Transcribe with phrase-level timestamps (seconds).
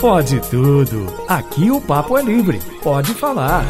[0.00, 1.06] Pode tudo.
[1.26, 2.60] Aqui o papo é livre.
[2.82, 3.64] Pode falar.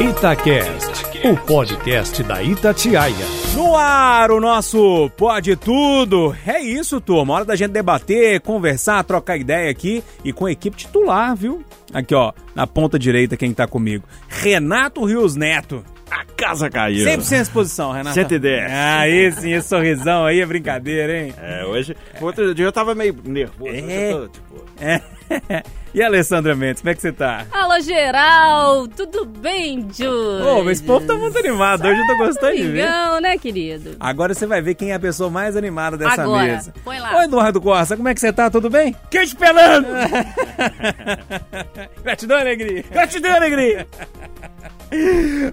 [0.00, 3.14] Itacast, o podcast da Itatiaia.
[3.54, 6.36] No ar, o nosso Pode Tudo.
[6.46, 7.34] É isso, turma.
[7.34, 11.64] Hora da gente debater, conversar, trocar ideia aqui e com a equipe titular, viu?
[11.94, 14.04] Aqui, ó, na ponta direita, quem tá comigo?
[14.28, 15.82] Renato Rios Neto.
[16.10, 17.04] A casa caiu.
[17.04, 18.14] Sempre sem exposição, Renato.
[18.14, 18.70] 110.
[18.72, 21.34] Aí sim, esse sorrisão aí é brincadeira, hein?
[21.42, 21.96] É, hoje.
[22.20, 23.70] Outro dia eu tava meio nervoso.
[23.74, 23.80] É.
[23.80, 25.00] Hoje eu tô, tipo, É.
[25.94, 27.46] E a Alessandra Mendes, como é que você tá?
[27.50, 28.86] Alô, geral!
[28.86, 30.46] Tudo bem, Júlio?
[30.46, 31.88] Ô, mas esse povo tá muito animado.
[31.88, 32.82] Hoje eu tô gostando de ver.
[32.86, 33.96] Amigão, né, querido?
[33.98, 36.74] Agora você vai ver quem é a pessoa mais animada dessa Agora, mesa.
[36.84, 37.16] põe lá.
[37.16, 38.50] Ô, Eduardo Costa, como é que você tá?
[38.50, 38.94] Tudo bem?
[39.10, 39.88] Queijo pelando!
[42.04, 42.84] Gratidão alegria.
[42.90, 43.86] Gratidão alegria.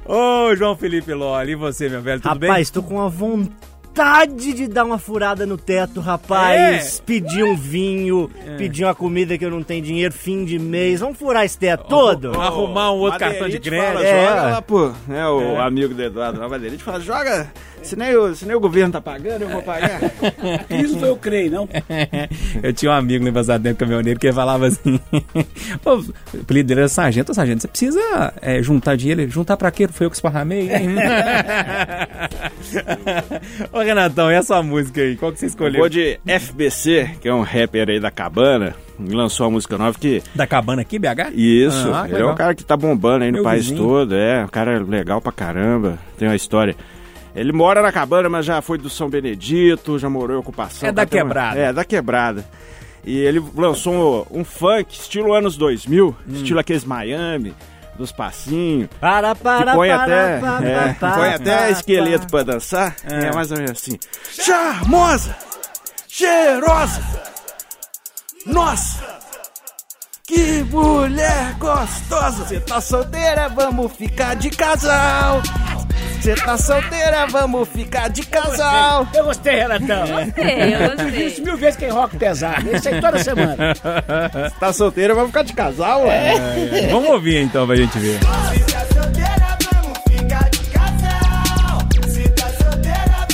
[0.05, 4.67] Ô, João Felipe Loli, e você, meu velho, tudo Rapaz, tô com uma vontade de
[4.67, 6.99] dar uma furada no teto, rapaz.
[6.99, 7.01] É.
[7.03, 10.99] Pedir um vinho, pedir uma comida que eu não tenho dinheiro, fim de mês.
[10.99, 12.31] Vamos furar esse teto todo?
[12.31, 13.93] Vamos arrumar um outro cartão de crédito.
[13.93, 14.27] Fala, É.
[14.27, 14.91] Joga lá, pô.
[15.07, 17.51] Né, o amigo do Eduardo Madeirite fala: joga.
[17.83, 19.99] Se nem, o, se nem o governo tá pagando, eu vou pagar.
[20.69, 21.69] Isso foi eu creio, não?
[22.63, 24.99] Eu tinha um amigo no passado tempo caminhoneiro que falava assim:
[25.85, 29.29] o apelido dele era Sargento, Ô, Sargento, você precisa é, juntar dinheiro.
[29.29, 29.87] Juntar pra quê?
[29.87, 30.69] Foi eu que esparramei?
[30.71, 30.95] hein?"
[33.71, 35.15] Ô, Renatão, e a sua música aí?
[35.15, 35.79] Qual que você escolheu?
[35.79, 38.75] Vou de FBC, que é um rapper aí da cabana.
[38.99, 40.21] Lançou uma música nova que.
[40.35, 41.31] Da cabana aqui, BH?
[41.33, 42.33] Isso, Ah, ele é legal.
[42.33, 43.79] um cara que tá bombando aí no Meu país vizinho.
[43.83, 44.15] todo.
[44.15, 45.97] É, um cara legal pra caramba.
[46.17, 46.75] Tem uma história.
[47.35, 50.87] Ele mora na cabana, mas já foi do São Benedito, já morou em ocupação.
[50.87, 51.59] É da tá quebrada.
[51.59, 52.45] É, da quebrada.
[53.03, 56.33] E ele lançou um, um funk, estilo anos 2000, Hum.
[56.35, 57.53] estilo aqueles Miami,
[57.97, 58.87] dos passinhos.
[58.99, 62.95] Para, para, Que põe para, até, para, é, para, põe até para, esqueleto pra dançar.
[63.03, 63.31] É.
[63.33, 63.99] mais ou menos assim.
[64.31, 65.35] Charmosa!
[66.07, 67.01] Cheirosa!
[68.45, 69.03] Nossa!
[70.25, 72.45] Que mulher gostosa!
[72.45, 75.41] Você tá solteira, vamos ficar de casal!
[76.23, 79.05] Você tá solteira, vamos ficar de casal!
[79.13, 80.07] Eu gostei, Renatão.
[80.07, 81.25] Gostei, eu gostei.
[81.25, 82.73] Isso mil vezes que é rock pesado.
[82.73, 83.57] Isso aí toda semana.
[83.75, 86.87] Você tá solteira, vamos ficar de casal, ué!
[86.89, 88.19] Vamos ouvir então pra gente ver.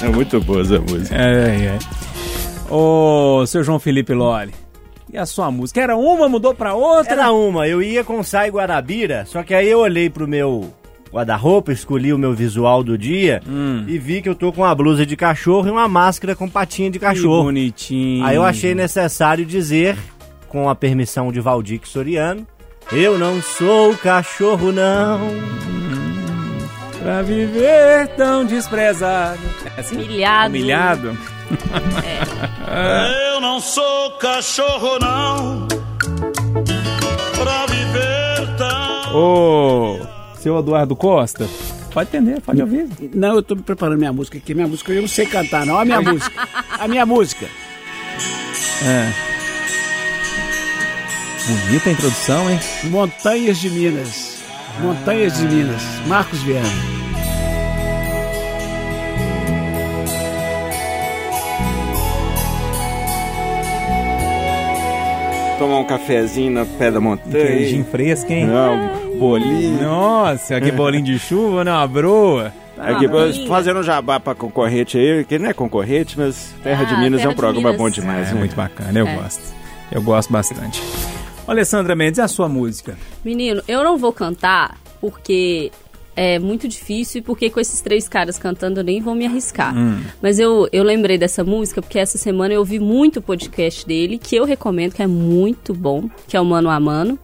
[0.02, 1.16] É muito boa essa música.
[1.16, 1.80] É, é.
[2.74, 4.52] Ô, seu João Felipe Loli,
[5.14, 5.80] e a sua música?
[5.80, 7.14] Era uma, mudou pra outra?
[7.14, 10.74] Era uma, eu ia com Sai Guarabira, só que aí eu olhei pro meu
[11.14, 13.84] guarda-roupa, escolhi o meu visual do dia Hum.
[13.88, 16.90] e vi que eu tô com uma blusa de cachorro e uma máscara com patinha
[16.92, 17.44] de Que cachorro.
[17.44, 18.25] bonitinho.
[18.25, 19.98] Aí eu achei necessário dizer,
[20.48, 22.46] com a permissão de Valdir Soriano,
[22.92, 25.19] eu não sou cachorro não.
[27.02, 29.40] Pra viver tão desprezado.
[29.78, 29.96] É assim?
[29.96, 30.50] Humilhado.
[30.50, 31.18] Humilhado?
[33.34, 35.68] Eu não sou cachorro, não.
[37.42, 39.16] Pra viver tão.
[39.16, 40.00] Ô,
[40.42, 41.48] seu Eduardo Costa,
[41.94, 42.88] pode atender, pode ouvir.
[43.14, 44.54] Não, eu tô me preparando minha música aqui.
[44.54, 45.78] Minha música eu não sei cantar, não.
[45.78, 46.48] A minha música.
[46.80, 47.46] A minha música.
[48.86, 49.12] É.
[51.68, 52.60] Bonita a introdução, hein?
[52.86, 54.38] Montanhas de Minas.
[54.82, 55.82] Montanhas de Minas.
[56.08, 56.70] Marcos Viana.
[65.58, 67.46] Tomar um cafezinho na pé da montanha.
[67.48, 68.48] Queijinho fresco, hein?
[68.48, 69.81] Não, bolinho.
[69.84, 71.72] Nossa, que bolinho de chuva, né?
[71.72, 72.53] Uma broa.
[72.78, 73.46] Aqui, Bolinha.
[73.47, 77.19] fazendo um jabá pra concorrente aí, que não é concorrente, mas Terra de Ah, Minas
[77.19, 77.78] é Terra um de programa Minas.
[77.81, 78.40] bom demais, É né?
[78.40, 79.16] muito bacana, eu É.
[79.18, 79.41] gosto.
[79.91, 80.81] Eu gosto bastante.
[81.46, 82.97] Alessandra Mendes, e a sua música?
[83.25, 85.72] Menino, eu não vou cantar porque
[86.16, 89.74] é muito difícil e porque com esses três caras cantando eu nem vou me arriscar.
[90.22, 94.18] Mas eu, eu lembrei dessa música porque essa semana eu ouvi muito o podcast dele,
[94.18, 97.19] que eu recomendo, que é muito bom, que é o Mano a Mano.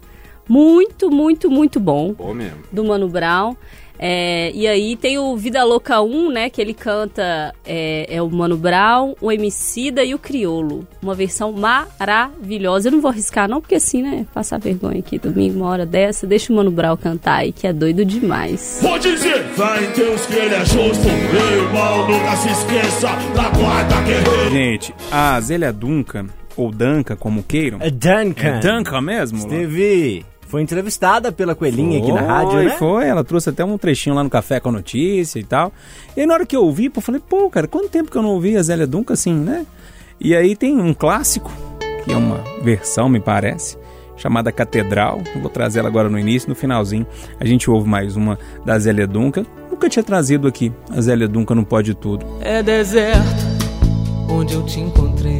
[0.47, 2.13] Muito, muito, muito bom.
[2.13, 2.59] Bom mesmo.
[2.71, 3.55] do Mano Brown.
[3.97, 6.49] É, e aí tem o Vida Louca 1, né?
[6.49, 10.85] Que ele canta é, é o Mano Brown, o Emicida e o Criolo.
[11.01, 12.89] Uma versão maravilhosa.
[12.89, 14.25] Eu não vou arriscar não, porque assim, né?
[14.33, 16.27] Passar vergonha aqui domingo, uma hora dessa.
[16.27, 18.79] Deixa o Mano Brown cantar aí, que é doido demais.
[18.81, 21.07] Vou dizer, vai Deus que ele é justo.
[21.07, 24.49] Irmão, nunca se esqueça da guarda guerreira.
[24.51, 26.27] Gente, a Zélia Duncan,
[26.57, 27.79] ou Danca, como queiram.
[27.81, 28.47] É Duncan.
[28.47, 29.45] É Duncan mesmo?
[29.47, 29.49] Lô?
[30.47, 32.69] Foi entrevistada pela Coelhinha aqui na Foi, rádio, né?
[32.77, 35.73] Foi, ela trouxe até um trechinho lá no Café com a Notícia e tal.
[36.15, 38.21] E aí, na hora que eu ouvi, eu falei, pô, cara, quanto tempo que eu
[38.21, 39.65] não ouvi a Zélia Duncan assim, né?
[40.19, 41.51] E aí tem um clássico,
[42.03, 43.77] que é uma versão, me parece,
[44.15, 45.21] chamada Catedral.
[45.33, 47.05] Eu Vou trazer ela agora no início, no finalzinho.
[47.39, 49.45] A gente ouve mais uma da Zélia Duncan.
[49.69, 52.25] Nunca tinha trazido aqui a Zélia Duncan no Pode Tudo.
[52.39, 53.19] É deserto
[54.29, 55.39] onde eu te encontrei.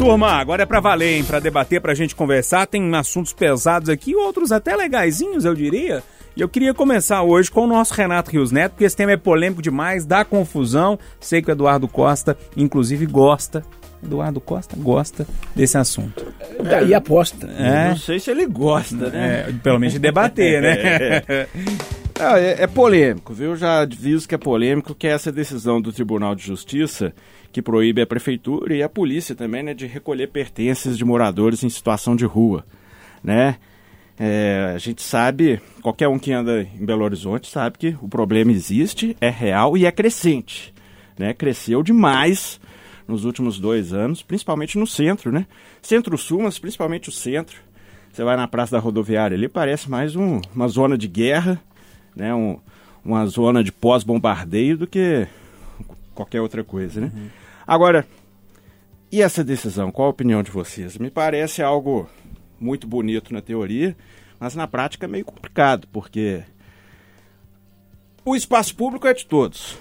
[0.00, 1.24] Turma, agora é pra valer, hein?
[1.24, 2.66] Pra debater, pra gente conversar.
[2.66, 6.02] Tem assuntos pesados aqui, outros até legaisinhos, eu diria.
[6.34, 9.18] E eu queria começar hoje com o nosso Renato Rios Neto, porque esse tema é
[9.18, 10.98] polêmico demais, dá confusão.
[11.20, 13.62] Sei que o Eduardo Costa, inclusive, gosta.
[14.02, 16.32] Eduardo Costa gosta desse assunto.
[16.64, 17.46] Daí aposta.
[17.58, 19.44] É, Não sei se ele gosta, né?
[19.50, 21.46] é, pelo menos de debater, né?
[22.22, 23.56] Ah, é, é polêmico, viu?
[23.56, 27.14] Já aviso que é polêmico, que é essa decisão do Tribunal de Justiça
[27.52, 31.68] que proíbe a prefeitura e a polícia também, né, de recolher pertences de moradores em
[31.68, 32.64] situação de rua,
[33.22, 33.56] né?
[34.18, 38.52] É, a gente sabe, qualquer um que anda em Belo Horizonte sabe que o problema
[38.52, 40.74] existe, é real e é crescente,
[41.18, 41.32] né?
[41.32, 42.60] Cresceu demais
[43.08, 45.46] nos últimos dois anos, principalmente no centro, né?
[45.80, 47.56] Centro-sul, mas principalmente o centro.
[48.12, 51.60] Você vai na Praça da Rodoviária ali, parece mais um- uma zona de guerra,
[52.14, 52.34] né?
[52.34, 52.58] Um-
[53.02, 55.26] uma zona de pós-bombardeio do que
[56.14, 57.12] qualquer outra coisa, né?
[57.66, 58.06] Agora,
[59.12, 59.90] e essa decisão?
[59.90, 60.96] Qual a opinião de vocês?
[60.96, 62.08] Me parece algo
[62.60, 63.96] muito bonito na teoria,
[64.38, 66.42] mas na prática é meio complicado, porque
[68.24, 69.78] o espaço público é de todos,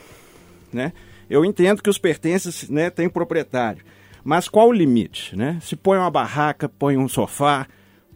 [0.73, 0.93] né?
[1.29, 3.83] Eu entendo que os pertences, né, têm proprietário,
[4.23, 5.59] mas qual o limite, né?
[5.61, 7.67] Se põe uma barraca, põe um sofá,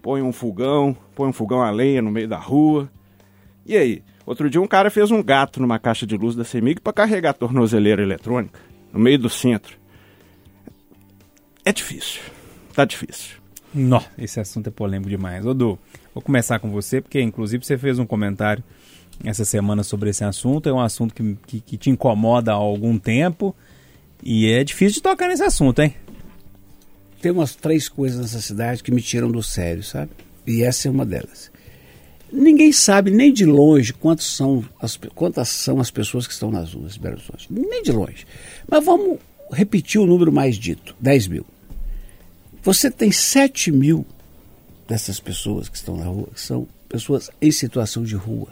[0.02, 2.90] põe um fogão, põe um fogão a lenha no meio da rua,
[3.66, 4.04] e aí?
[4.26, 7.32] Outro dia um cara fez um gato numa caixa de luz da CEMIG para carregar
[7.32, 8.60] a tornozeleira eletrônica
[8.92, 9.78] no meio do centro.
[11.66, 12.22] É difícil.
[12.74, 13.38] Tá difícil.
[13.74, 15.46] Nó, esse assunto é polêmico demais.
[15.46, 15.80] Ô, Du,
[16.14, 18.64] vou começar com você, porque inclusive você fez um comentário
[19.24, 20.70] essa semana sobre esse assunto.
[20.70, 23.56] É um assunto que, que, que te incomoda há algum tempo
[24.22, 25.96] e é difícil de tocar nesse assunto, hein?
[27.22, 30.12] Tem umas três coisas nessa cidade que me tiram do sério, sabe?
[30.46, 31.52] E essa é uma delas.
[32.36, 36.74] Ninguém sabe nem de longe quantos são as, quantas são as pessoas que estão nas
[36.74, 37.48] ruas de Belo Horizonte.
[37.52, 38.26] Nem de longe.
[38.68, 39.20] Mas vamos
[39.52, 41.46] repetir o número mais dito: 10 mil.
[42.64, 44.04] Você tem 7 mil
[44.88, 48.48] dessas pessoas que estão na rua, que são pessoas em situação de rua,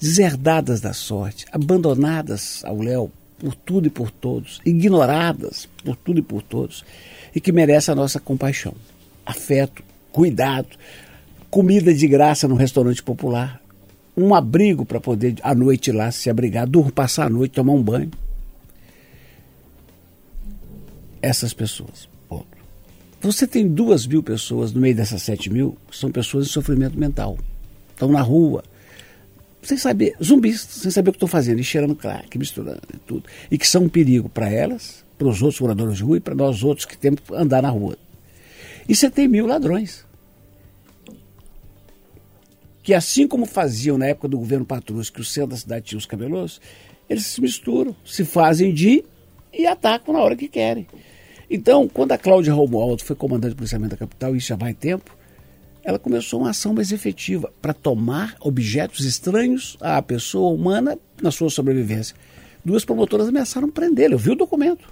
[0.00, 6.22] deserdadas da sorte, abandonadas ao léu por tudo e por todos, ignoradas por tudo e
[6.22, 6.84] por todos,
[7.34, 8.74] e que merece a nossa compaixão,
[9.26, 9.82] afeto,
[10.12, 10.68] cuidado,
[11.52, 13.60] comida de graça no restaurante popular,
[14.16, 17.82] um abrigo para poder à noite lá se abrigar, dur- passar a noite, tomar um
[17.82, 18.10] banho.
[21.20, 22.08] Essas pessoas.
[22.26, 22.46] Ponto.
[23.20, 27.36] Você tem duas mil pessoas no meio dessas sete mil, são pessoas em sofrimento mental.
[27.90, 28.64] Estão na rua,
[29.62, 33.24] sem saber, zumbis, sem saber o que estão fazendo, e cheirando crack, misturando e tudo.
[33.50, 36.34] E que são um perigo para elas, para os outros moradores de rua e para
[36.34, 37.98] nós outros que temos que andar na rua.
[38.88, 40.10] E você tem mil ladrões.
[42.82, 45.98] Que assim como faziam na época do governo Patrus, que o centro da cidade tinha
[45.98, 46.60] os cabelosos,
[47.08, 49.04] eles se misturam, se fazem de
[49.52, 50.86] e atacam na hora que querem.
[51.50, 55.14] Então, quando a Cláudia Romualdo foi comandante do policiamento da capital, isso já vai tempo,
[55.84, 61.50] ela começou uma ação mais efetiva para tomar objetos estranhos à pessoa humana na sua
[61.50, 62.16] sobrevivência.
[62.64, 64.88] Duas promotoras ameaçaram prendê-lo, eu vi o documento.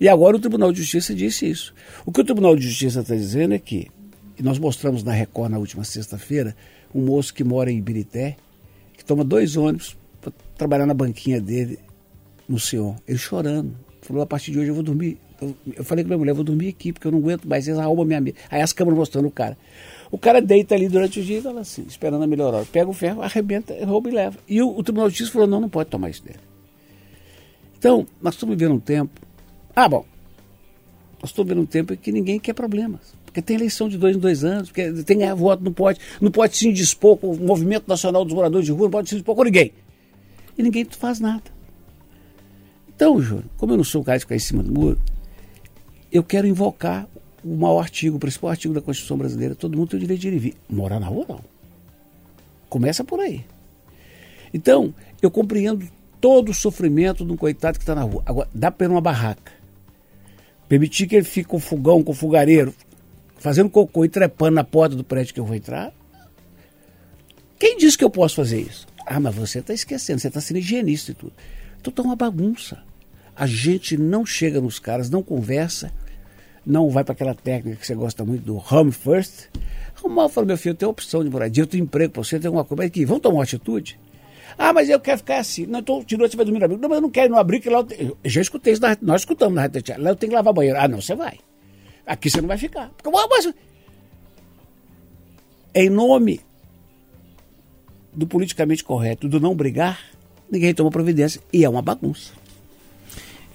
[0.00, 1.74] E agora o Tribunal de Justiça disse isso.
[2.04, 3.88] O que o Tribunal de Justiça está dizendo é que,
[4.38, 6.56] e nós mostramos na Record na última sexta-feira,
[6.94, 8.36] um moço que mora em Ibirité,
[8.96, 11.78] que toma dois ônibus para trabalhar na banquinha dele
[12.48, 12.94] no Sion.
[13.06, 13.74] Ele chorando.
[14.02, 15.18] Falou, a partir de hoje eu vou dormir.
[15.40, 17.78] Eu, eu falei com minha mulher, vou dormir aqui, porque eu não aguento mais, eles
[17.78, 18.36] arrombam minha mesa.
[18.50, 19.56] Aí as câmeras mostrando o cara.
[20.10, 22.64] O cara deita ali durante o dia e fala assim, esperando a melhorar.
[22.66, 24.38] Pega o ferro, arrebenta, rouba e leva.
[24.46, 26.38] E o, o Tribunal de Justiça falou, não, não pode tomar isso dele.
[27.78, 29.20] Então, nós estamos vivendo um tempo.
[29.74, 30.04] Ah, bom.
[31.20, 33.14] Nós estamos vivendo um tempo em que ninguém quer problemas.
[33.32, 35.98] Porque tem eleição de dois em dois anos, porque tem ganhar voto, não pode.
[36.20, 39.14] Não pode se indispor com o Movimento Nacional dos Moradores de Rua, não pode se
[39.14, 39.72] indispor com ninguém.
[40.56, 41.44] E ninguém faz nada.
[42.94, 45.00] Então, Júnior, como eu não sou o cara de ficar em cima do muro,
[46.12, 47.08] eu quero invocar
[47.42, 49.54] o maior artigo, o principal artigo da Constituição brasileira.
[49.54, 50.54] Todo mundo tem o direito de ir e vir.
[50.68, 51.40] Morar na rua, não.
[52.68, 53.46] Começa por aí.
[54.52, 55.88] Então, eu compreendo
[56.20, 58.22] todo o sofrimento de um coitado que está na rua.
[58.26, 59.52] Agora, dá para ir numa barraca.
[60.68, 62.74] Permitir que ele fique com fogão, com fogareiro,
[63.42, 65.92] fazendo cocô e trepando na porta do prédio que eu vou entrar?
[67.58, 68.86] Quem disse que eu posso fazer isso?
[69.06, 71.32] Ah, mas você está esquecendo, você está sendo higienista e tudo.
[71.80, 72.82] Então está uma bagunça.
[73.34, 75.92] A gente não chega nos caras, não conversa,
[76.64, 79.48] não vai para aquela técnica que você gosta muito do home first.
[80.02, 82.38] O mal falou, meu filho, eu tenho opção de moradia, eu tenho emprego para você,
[82.38, 82.84] tenho alguma coisa.
[82.84, 83.98] Aqui, vamos tomar uma atitude?
[84.58, 85.64] Ah, mas eu quero ficar assim.
[85.66, 86.80] Não, então tirou, você vai dormir abrigo.
[86.82, 88.72] Não, mas eu não quero ir no abrigo, que lá eu, te- eu já escutei
[88.72, 89.82] isso, na- nós escutamos na Rádio.
[89.98, 90.78] Lá eu tenho que lavar banheiro.
[90.78, 91.38] Ah, não, você vai.
[92.06, 92.90] Aqui você não vai ficar.
[92.90, 93.52] Porque, "Ah, mas,
[95.74, 96.40] em nome
[98.12, 100.00] do politicamente correto, do não brigar,
[100.50, 101.40] ninguém toma providência.
[101.52, 102.32] E é uma bagunça.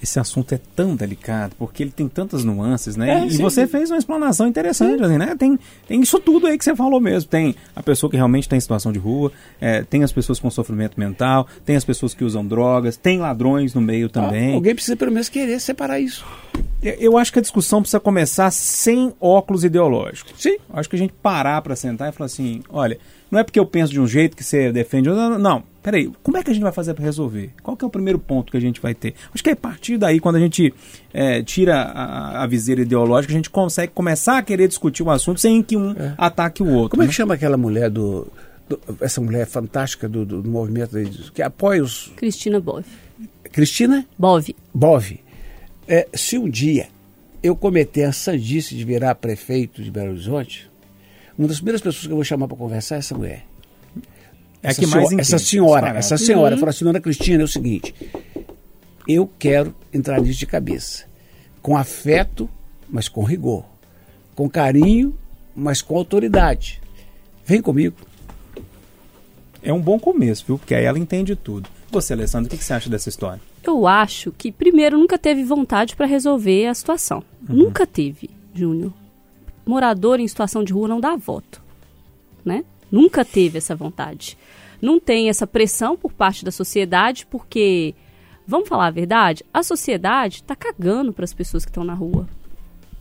[0.02, 3.22] Esse assunto é tão delicado, porque ele tem tantas nuances, né?
[3.24, 3.42] É, e sim.
[3.42, 5.36] você fez uma explanação interessante, assim, né?
[5.38, 7.30] Tem, tem isso tudo aí que você falou mesmo.
[7.30, 10.50] Tem a pessoa que realmente está em situação de rua, é, tem as pessoas com
[10.50, 14.52] sofrimento mental, tem as pessoas que usam drogas, tem ladrões no meio também.
[14.52, 16.26] Ah, alguém precisa pelo menos querer separar isso.
[16.82, 20.34] Eu- Eu acho que a discussão precisa começar sem óculos ideológicos.
[20.38, 20.58] Sim.
[20.70, 22.98] Eu Acho que a gente parar para sentar e falar assim, olha,
[23.32, 25.64] não é porque eu penso de um jeito que você defende, não, não, não.
[25.84, 27.52] Peraí, como é que a gente vai fazer para resolver?
[27.64, 29.14] Qual que é o primeiro ponto que a gente vai ter?
[29.34, 30.74] Acho que é a partir daí, quando a gente
[31.14, 35.40] é, tira a, a viseira ideológica, a gente consegue começar a querer discutir o assunto
[35.40, 36.90] sem que um ataque o outro.
[36.92, 37.10] Como é né?
[37.10, 38.28] que chama aquela mulher do.
[38.68, 40.98] do- essa mulher fantástica do, do, do movimento
[41.34, 42.12] que apoia os.
[42.18, 42.86] Cristina Bove.
[43.52, 44.56] Cristina Bove.
[44.74, 45.22] Bove.
[45.88, 46.88] É, se um dia
[47.42, 50.70] eu cometer a sandice de virar prefeito de Belo Horizonte,
[51.38, 53.46] uma das primeiras pessoas que eu vou chamar para conversar é essa mulher.
[54.64, 57.46] É essa, que mais senhora, entende, essa senhora, essa senhora, falou assim, dona Cristina, é
[57.46, 57.94] o seguinte,
[59.08, 61.06] eu quero entrar nisso de cabeça,
[61.62, 62.50] com afeto,
[62.90, 63.66] mas com rigor,
[64.36, 65.18] com carinho,
[65.56, 66.82] mas com autoridade.
[67.46, 67.96] Vem comigo.
[69.62, 70.58] É um bom começo, viu?
[70.58, 71.70] Porque aí ela entende tudo.
[71.90, 73.42] Você, Alessandro, o que que você acha dessa história?
[73.64, 77.24] Eu acho que, primeiro, nunca teve vontade para resolver a situação.
[77.48, 78.94] Nunca teve, Júnior.
[79.68, 81.62] Morador em situação de rua não dá voto,
[82.44, 82.64] né?
[82.92, 84.38] Nunca teve essa vontade.
[84.82, 87.94] Não tem essa pressão por parte da sociedade, porque,
[88.48, 92.28] vamos falar a verdade, a sociedade tá cagando para as pessoas que estão na rua.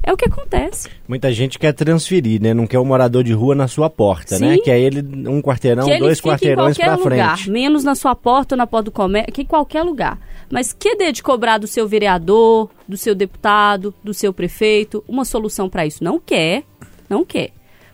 [0.07, 0.89] É o que acontece.
[1.09, 2.55] Muita gente quer transferir, né?
[2.55, 4.55] Não quer o morador de rua na sua porta, né?
[4.55, 4.63] Sim.
[4.63, 7.51] Quer ele um quarteirão, que dois quarteirões lugar, frente.
[7.51, 10.17] menos na sua porta ou na porta do comércio, que em qualquer lugar.
[10.49, 15.25] Mas que dê de cobrar do seu vereador, do seu deputado, do seu prefeito, uma
[15.25, 16.05] solução para isso?
[16.05, 16.63] Não quer,
[17.11, 17.51] não quer.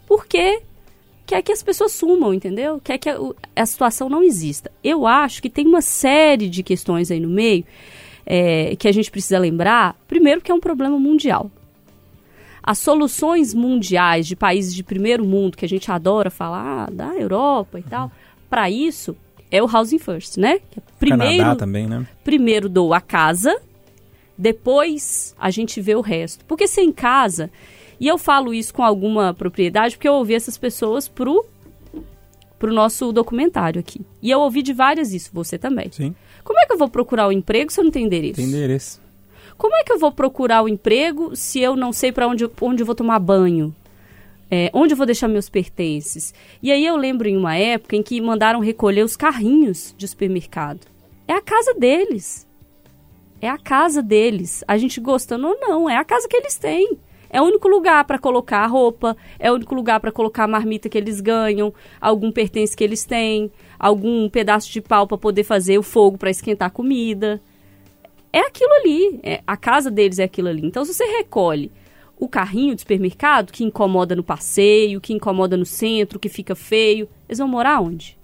[0.07, 0.61] Porque
[1.25, 2.79] quer que as pessoas sumam, entendeu?
[2.85, 3.17] Quer que a,
[3.57, 4.71] a situação não exista.
[4.85, 7.65] Eu acho que tem uma série de questões aí no meio
[8.27, 9.97] é, que a gente precisa lembrar.
[10.07, 11.51] Primeiro, que é um problema mundial
[12.63, 17.15] as soluções mundiais de países de primeiro mundo, que a gente adora falar, ah, da
[17.15, 18.11] Europa e tal,
[18.49, 19.17] para isso
[19.51, 20.61] é o housing first, né?
[20.77, 22.07] É primeiro, Canadá também, né?
[22.25, 23.61] primeiro dou a casa,
[24.39, 26.45] depois a gente vê o resto.
[26.47, 27.51] Porque sem casa,
[28.01, 31.45] e eu falo isso com alguma propriedade, porque eu ouvi essas pessoas pro,
[32.59, 34.01] pro nosso documentário aqui.
[34.23, 35.91] E eu ouvi de várias isso, você também.
[35.91, 36.15] Sim.
[36.45, 38.37] Como é que eu vou procurar o emprego se eu não tenho endereço?
[38.37, 39.02] Tem endereço.
[39.63, 42.83] Como é que eu vou procurar o emprego se eu não sei para onde, onde
[42.83, 43.73] eu vou tomar banho?
[44.51, 46.35] É, onde eu vou deixar meus pertences?
[46.61, 50.81] E aí eu lembro em uma época em que mandaram recolher os carrinhos de supermercado.
[51.29, 52.45] É a casa deles.
[53.41, 54.65] É a casa deles.
[54.67, 56.99] A gente gostando ou não, é a casa que eles têm.
[57.31, 60.49] É o único lugar para colocar a roupa, é o único lugar para colocar a
[60.49, 65.45] marmita que eles ganham, algum pertence que eles têm, algum pedaço de pau para poder
[65.45, 67.41] fazer o fogo para esquentar a comida
[68.33, 69.21] é aquilo ali.
[69.23, 70.65] É, a casa deles é aquilo ali.
[70.65, 71.71] Então, se você recolhe
[72.19, 77.09] o carrinho de supermercado que incomoda no passeio, que incomoda no centro, que fica feio,
[77.29, 78.17] eles vão morar onde?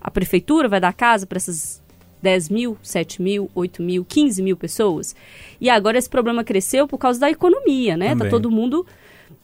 [0.00, 1.82] A prefeitura vai dar casa para essas
[2.22, 5.14] 10 mil, 7 mil, 8 mil, 15 mil pessoas?
[5.60, 8.10] E agora esse problema cresceu por causa da economia, né?
[8.10, 8.24] Também.
[8.26, 8.86] Tá todo mundo.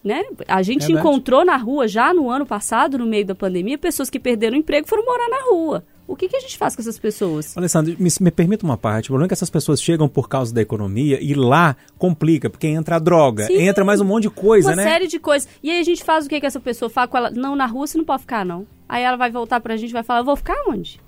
[0.05, 0.23] Né?
[0.49, 1.01] A gente Verdade.
[1.01, 4.61] encontrou na rua já no ano passado, no meio da pandemia, pessoas que perderam o
[4.61, 5.85] emprego foram morar na rua.
[6.07, 7.57] O que, que a gente faz com essas pessoas?
[7.57, 9.07] Alessandro, me, me permita uma parte.
[9.07, 12.67] O problema é que essas pessoas chegam por causa da economia e lá complica, porque
[12.67, 13.59] entra a droga, Sim.
[13.63, 14.83] entra mais um monte de coisa, uma né?
[14.83, 15.49] série de coisas.
[15.63, 17.31] E aí a gente faz o que que essa pessoa fala com ela?
[17.31, 18.67] Não, na rua você não pode ficar, não.
[18.89, 21.01] Aí ela vai voltar pra gente e vai falar, eu vou ficar onde?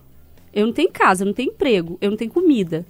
[0.52, 2.86] Eu não tenho casa, eu não tenho emprego, eu não tenho comida.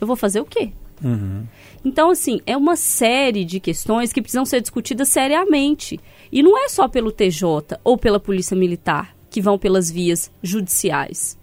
[0.00, 0.72] Eu vou fazer o quê?
[1.02, 1.44] Uhum.
[1.84, 6.00] Então, assim, é uma série de questões que precisam ser discutidas seriamente.
[6.32, 11.36] E não é só pelo TJ ou pela Polícia Militar que vão pelas vias judiciais.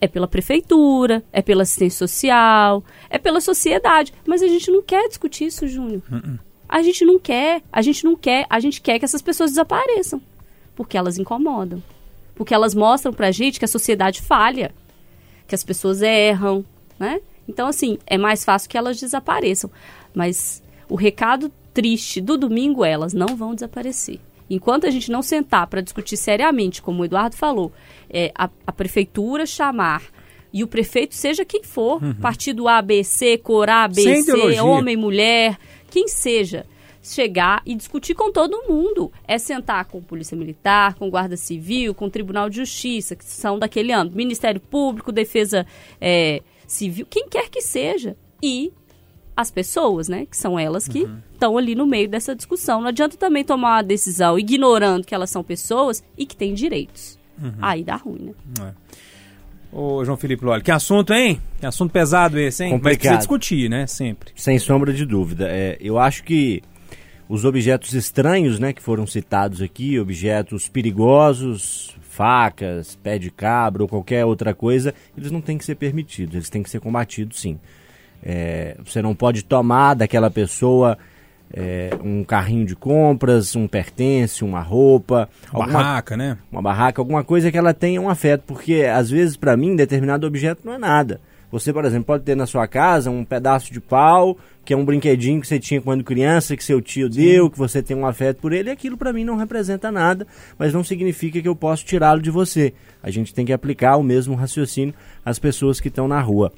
[0.00, 4.12] É pela prefeitura, é pela assistência social, é pela sociedade.
[4.26, 6.02] Mas a gente não quer discutir isso, Júnior.
[6.68, 10.20] A gente não quer, a gente não quer, a gente quer que essas pessoas desapareçam.
[10.74, 11.82] Porque elas incomodam.
[12.34, 14.74] Porque elas mostram pra gente que a sociedade falha,
[15.48, 16.64] que as pessoas erram,
[16.98, 17.20] né?
[17.48, 19.70] Então, assim, é mais fácil que elas desapareçam.
[20.12, 24.20] Mas o recado triste do domingo é elas não vão desaparecer.
[24.48, 27.72] Enquanto a gente não sentar para discutir seriamente, como o Eduardo falou,
[28.08, 30.02] é, a, a prefeitura chamar
[30.52, 34.04] e o prefeito, seja quem for, partido A, B, C, cor A, B, Uhum.
[34.14, 34.64] Sem C, ideologia.
[34.64, 35.58] homem, mulher,
[35.90, 36.64] quem seja,
[37.02, 39.12] chegar e discutir com todo mundo.
[39.28, 43.92] É sentar com Polícia Militar, com Guarda Civil, com Tribunal de Justiça, que são daquele
[43.92, 45.66] âmbito, Ministério Público, Defesa
[46.00, 48.16] é, Civil, quem quer que seja.
[48.42, 48.72] E
[49.36, 50.26] as pessoas, né?
[50.26, 52.80] Que são elas que estão ali no meio dessa discussão.
[52.80, 57.18] Não adianta também tomar uma decisão ignorando que elas são pessoas e que têm direitos.
[57.60, 58.74] Aí dá ruim, né?
[59.70, 61.38] Ô, João Felipe Loli, que assunto, hein?
[61.60, 62.70] Que assunto pesado esse, hein?
[62.72, 63.18] Mas precisa Complicado.
[63.18, 63.86] discutir, né?
[63.86, 64.30] Sempre.
[64.34, 65.46] Sem sombra de dúvida.
[65.50, 66.62] É, eu acho que
[67.28, 73.88] os objetos estranhos, né, que foram citados aqui, objetos perigosos, facas, pé de cabra ou
[73.88, 77.58] qualquer outra coisa, eles não têm que ser permitidos, eles têm que ser combatidos sim.
[78.22, 80.98] É, você não pode tomar daquela pessoa
[81.52, 86.38] é, um carrinho de compras, um pertence, uma roupa, alguma Barraca, né?
[86.50, 90.26] uma barraca, alguma coisa que ela tenha um afeto, porque às vezes para mim determinado
[90.26, 91.20] objeto não é nada.
[91.50, 94.84] Você, por exemplo, pode ter na sua casa um pedaço de pau, que é um
[94.84, 98.40] brinquedinho que você tinha quando criança, que seu tio deu, que você tem um afeto
[98.40, 100.26] por ele, e aquilo para mim não representa nada,
[100.58, 102.74] mas não significa que eu posso tirá-lo de você.
[103.00, 104.92] A gente tem que aplicar o mesmo raciocínio
[105.24, 106.52] às pessoas que estão na rua.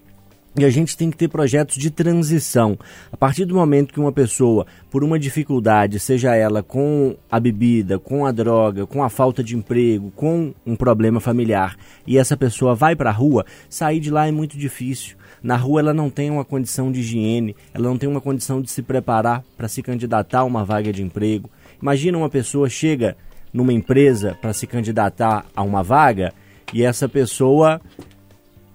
[0.56, 2.76] E a gente tem que ter projetos de transição.
[3.12, 7.98] A partir do momento que uma pessoa, por uma dificuldade, seja ela com a bebida,
[7.98, 11.76] com a droga, com a falta de emprego, com um problema familiar,
[12.06, 15.16] e essa pessoa vai para a rua, sair de lá é muito difícil.
[15.42, 18.70] Na rua ela não tem uma condição de higiene, ela não tem uma condição de
[18.70, 21.48] se preparar para se candidatar a uma vaga de emprego.
[21.80, 23.16] Imagina uma pessoa chega
[23.52, 26.32] numa empresa para se candidatar a uma vaga
[26.72, 27.80] e essa pessoa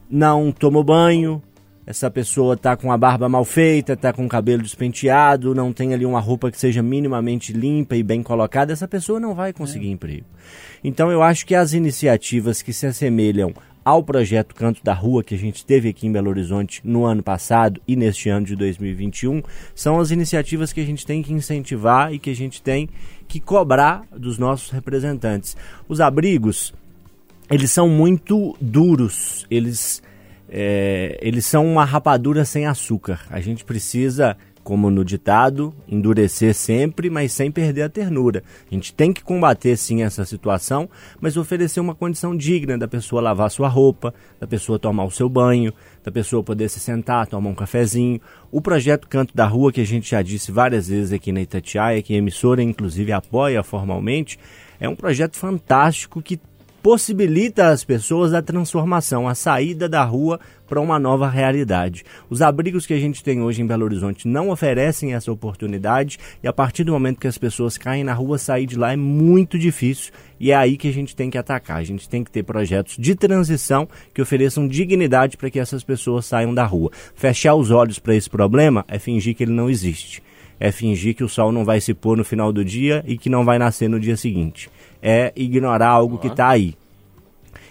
[0.10, 1.42] não tomou banho,
[1.86, 5.94] essa pessoa tá com a barba mal feita, tá com o cabelo despenteado, não tem
[5.94, 9.90] ali uma roupa que seja minimamente limpa e bem colocada, essa pessoa não vai conseguir
[9.90, 10.26] emprego.
[10.84, 15.36] Então eu acho que as iniciativas que se assemelham ao projeto Canto da Rua que
[15.36, 19.44] a gente teve aqui em Belo Horizonte no ano passado e neste ano de 2021
[19.76, 22.90] são as iniciativas que a gente tem que incentivar e que a gente tem
[23.28, 25.58] que cobrar dos nossos representantes.
[25.90, 26.74] Os abrigos,
[27.52, 30.02] eles são muito duros, eles
[30.56, 33.22] é, eles são uma rapadura sem açúcar.
[33.32, 38.44] A gente precisa, como no ditado, endurecer sempre, mas sem perder a ternura.
[38.72, 40.88] A gente tem que combater sim essa situação,
[41.20, 45.28] mas oferecer uma condição digna da pessoa lavar sua roupa, da pessoa tomar o seu
[45.28, 48.22] banho, da pessoa poder se sentar, tomar um cafezinho.
[48.52, 52.04] O projeto Canto da Rua, que a gente já disse várias vezes aqui na Itatiaia,
[52.04, 54.38] que a emissora inclusive apoia formalmente,
[54.80, 56.40] é um projeto fantástico que
[56.84, 62.04] possibilita às pessoas a transformação, a saída da rua para uma nova realidade.
[62.30, 66.48] Os abrigos que a gente tem hoje em Belo Horizonte não oferecem essa oportunidade e
[66.48, 69.58] a partir do momento que as pessoas caem na rua, sair de lá é muito
[69.58, 71.78] difícil e é aí que a gente tem que atacar.
[71.78, 76.26] A gente tem que ter projetos de transição que ofereçam dignidade para que essas pessoas
[76.26, 76.92] saiam da rua.
[77.16, 80.22] Fechar os olhos para esse problema é fingir que ele não existe.
[80.60, 83.30] É fingir que o sol não vai se pôr no final do dia e que
[83.30, 84.70] não vai nascer no dia seguinte
[85.04, 86.76] é ignorar algo que está aí.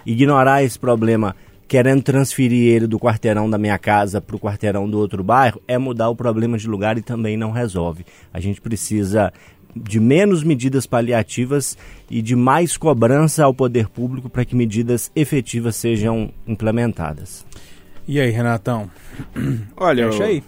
[0.06, 1.34] Ignorar esse problema
[1.66, 5.78] querendo transferir ele do quarteirão da minha casa para o quarteirão do outro bairro é
[5.78, 8.04] mudar o problema de lugar e também não resolve.
[8.30, 9.32] A gente precisa
[9.74, 11.78] de menos medidas paliativas
[12.10, 17.44] e de mais cobrança ao poder público para que medidas efetivas sejam implementadas.
[18.06, 18.90] E aí, Renatão?
[19.74, 20.42] Olha, o, aí.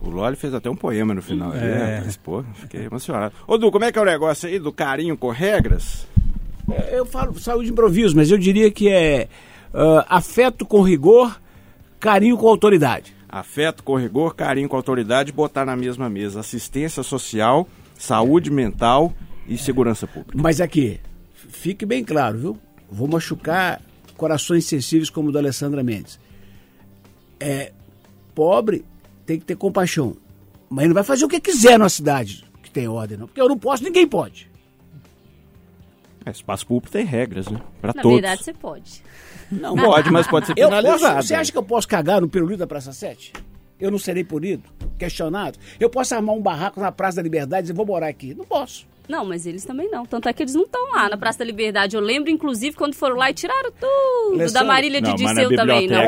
[0.00, 1.52] o Loli fez até um poema no final.
[1.54, 1.98] É.
[1.98, 2.02] É.
[2.04, 3.34] Mas, pô, fiquei emocionado.
[3.46, 6.06] Ô, Du, como é que é o negócio aí do carinho com regras?
[6.90, 9.28] Eu falo saúde de improviso, mas eu diria que é
[9.72, 11.40] ah, afeto com rigor,
[11.98, 13.14] carinho com autoridade.
[13.28, 19.12] Afeto com rigor, carinho com autoridade, botar na mesma mesa assistência social, saúde mental
[19.46, 20.36] e segurança pública.
[20.40, 21.00] Mas aqui,
[21.32, 22.58] fique bem claro, viu?
[22.90, 23.80] Vou machucar
[24.16, 26.18] corações sensíveis como o do Alessandra Mendes.
[27.38, 27.72] É,
[28.34, 28.84] pobre
[29.24, 30.16] tem que ter compaixão.
[30.68, 33.26] Mas não vai fazer o que quiser na cidade que tem ordem, não.
[33.26, 34.49] Porque eu não posso, ninguém pode.
[36.24, 37.60] É, espaço público tem regras, né?
[37.80, 38.20] Pra Na todos.
[38.20, 39.02] verdade, você pode.
[39.50, 41.14] Não, Pode, mas pode ser Eu penalizado.
[41.16, 43.32] posso, você acha que eu posso cagar no pirulito da Praça 7?
[43.80, 44.62] Eu não serei punido,
[44.98, 45.58] questionado?
[45.80, 48.34] Eu posso armar um barraco na Praça da Liberdade e dizer, vou morar aqui?
[48.34, 48.86] Não posso.
[49.08, 50.06] Não, mas eles também não.
[50.06, 51.96] Tanto é que eles não estão lá na Praça da Liberdade.
[51.96, 54.36] Eu lembro, inclusive, quando foram lá e tiraram tudo.
[54.36, 55.88] Da Alessandra- Marília de na Disseu também.
[55.88, 56.00] Não.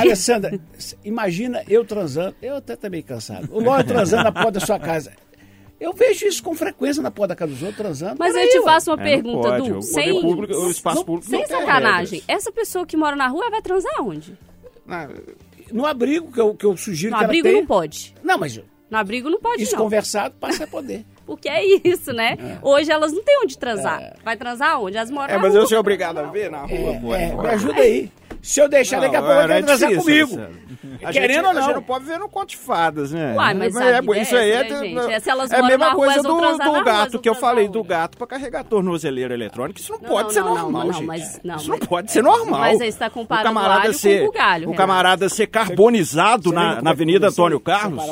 [0.00, 3.48] Alessandra, s- imagina eu transando, eu até também cansado.
[3.50, 5.12] O Ló transando na porta da sua casa.
[5.82, 8.16] Eu vejo isso com frequência na porta da casa dos outros, transando.
[8.18, 8.64] Mas Peraí, eu te ué.
[8.64, 9.70] faço uma É, não pergunta, pode.
[9.72, 9.82] Du.
[9.82, 12.20] Sem, público, o espaço não- público sem não sacanagem.
[12.20, 12.24] regras.
[12.38, 14.38] Essa pessoa que mora na rua vai transar onde?
[14.88, 15.08] Ah,
[15.72, 17.60] No abrigo que eu, que eu sugiro No que abrigo ela tenha...
[17.62, 18.14] não pode.
[18.22, 19.82] Não, mas No abrigo não pode, isso não.
[19.82, 21.04] conversado passa a poder.
[21.26, 22.58] Porque é isso, né?
[22.62, 24.16] Hoje elas não têm onde transar.
[24.24, 24.96] Vai transar onde?
[24.96, 25.62] Elas moram É, na mas rua.
[25.62, 27.14] eu sou obrigado a ver na rua, pô.
[27.14, 28.10] É, me ajuda aí.
[28.42, 30.34] Se eu deixar, daqui a Não, pouco quer transar comigo.
[30.34, 30.60] Alessandro.
[31.04, 31.74] A Querendo gente, ou A gente não.
[31.74, 33.34] não pode ver no conto de fadas, né?
[33.36, 35.12] Uai, mas a é, é isso aí é, né, gente?
[35.12, 38.16] É, se elas é a mesma coisa do, do gato que eu falei do gato
[38.16, 39.80] pra carregar tornozeleira eletrônica.
[39.80, 41.06] Isso não, Não, pode não, ser não, normal, não, gente.
[41.06, 42.60] mas- não, isso mas- não pode ser normal.
[42.60, 44.74] Mas aí você tá comparando o camarada alho com ser, O Renato.
[44.76, 48.02] camarada ser carbonizado Você na, na é Avenida Antônio Carlos.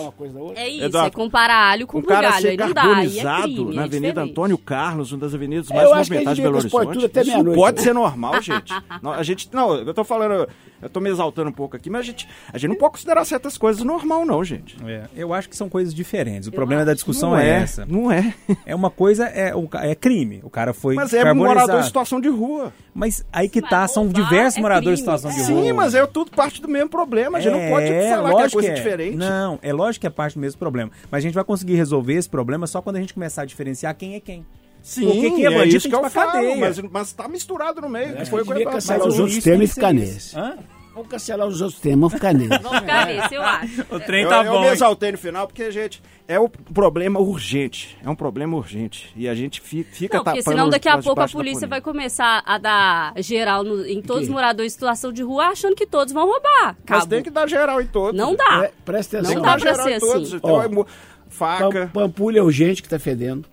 [0.57, 2.43] É isso, Eduardo, é comparar alho com O cara bugalho.
[2.43, 4.23] ser não é carbonizado crime, na é Avenida.
[4.23, 7.21] Antônio Carlos, uma das avenidas mais movimentadas de Belo Horizonte.
[7.21, 8.73] Isso não pode ser normal, gente.
[9.03, 10.49] Não, a gente, não, eu tô falando,
[10.83, 13.25] eu tô me exaltando um pouco aqui, mas a gente, a gente não pode considerar
[13.25, 14.77] certas coisas normal, não, gente.
[14.85, 16.49] É, eu acho que são coisas diferentes.
[16.49, 17.87] O problema da discussão é, é, essa.
[17.87, 18.35] não é.
[18.65, 20.41] É uma coisa, é, é crime.
[20.43, 21.61] O cara foi Mas é carbonizado.
[21.61, 22.73] morador em situação de rua.
[22.95, 25.63] Mas aí que Mas tá, são diversos é moradores em situação de rua.
[25.63, 27.39] Sim, mas é tudo parte do mesmo problema.
[27.39, 28.75] A gente não pode falar que é lógico coisa é.
[28.75, 29.17] diferente.
[29.17, 30.91] Não, é lógico que é parte do mesmo problema.
[31.11, 33.95] Mas a gente vai conseguir resolver esse problema só quando a gente começar a diferenciar
[33.95, 34.45] quem é quem.
[34.83, 36.57] Sim, Porque quem é é bandido isso tem que eu pra falo, cadeia.
[36.57, 38.19] mas, mas tá misturado no meio.
[38.21, 40.17] Acho Foi que devia cancelar mas os o outros temas tem e ficar nesse.
[40.17, 40.39] isso.
[40.39, 40.57] Hã?
[40.93, 42.63] Vamos cancelar os outros temas, vamos ficar nesse.
[42.63, 43.81] Vamos ficar nesse, eu acho.
[43.91, 44.61] O trem Eu, tá eu bom.
[44.61, 44.73] me hein?
[44.73, 47.97] exaltei no final porque, gente, é o problema urgente.
[48.05, 49.11] É um problema urgente.
[49.17, 52.43] E a gente fi- fica Não, porque senão daqui a pouco a polícia vai começar
[52.45, 56.13] a dar geral no- em todos os moradores em situação de rua, achando que todos
[56.13, 56.77] vão roubar.
[56.77, 57.07] Mas Cabo.
[57.07, 58.19] tem que dar geral em todos.
[58.21, 58.59] Não dá.
[58.59, 59.43] Pre- Presta Não atenção.
[59.43, 60.29] dá Tem que pra ser geral em todos.
[60.29, 60.37] assim.
[60.37, 60.85] Então, é
[61.29, 61.71] faca.
[61.71, 63.49] Pam- Pampulha é urgente que tá fedendo.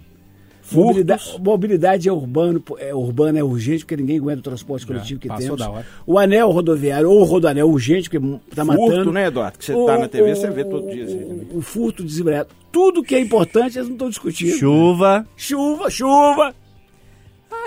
[0.68, 0.86] Furtos.
[0.86, 5.28] Mobilidade, mobilidade é urbano, é urbana é urgente porque ninguém aguenta o transporte coletivo que
[5.30, 5.60] passou temos.
[5.60, 5.86] da hora.
[6.06, 9.12] O anel rodoviário ou o rodoanel urgente porque tá Furto, matando.
[9.14, 9.58] né, Eduardo?
[9.58, 11.06] Que você O- tá na TV, o- você vê todo dia.
[11.54, 12.50] O, o furto desenfreado.
[12.70, 14.52] Tudo que é importante eles não estão discutindo.
[14.58, 15.26] Chuva.
[15.38, 16.54] Chuva, chuva.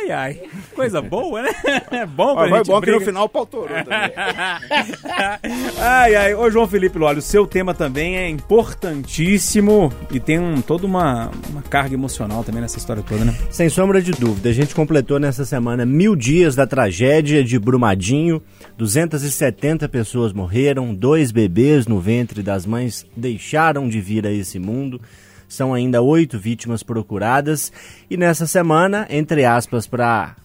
[0.00, 0.40] Ai, ai.
[0.74, 1.50] Coisa boa, né?
[1.90, 3.04] É bom pra foi gente bom que no briga.
[3.12, 4.12] final pautorou também.
[5.78, 6.34] ai, ai.
[6.34, 11.30] Ô, João Felipe Lólio, o seu tema também é importantíssimo e tem um, toda uma,
[11.50, 13.36] uma carga emocional também nessa história toda, né?
[13.50, 18.42] Sem sombra de dúvida, a gente completou nessa semana mil dias da tragédia de Brumadinho.
[18.78, 25.00] 270 pessoas morreram, dois bebês no ventre das mães deixaram de vir a esse mundo.
[25.50, 27.72] São ainda oito vítimas procuradas.
[28.08, 30.36] E nessa semana, entre aspas, para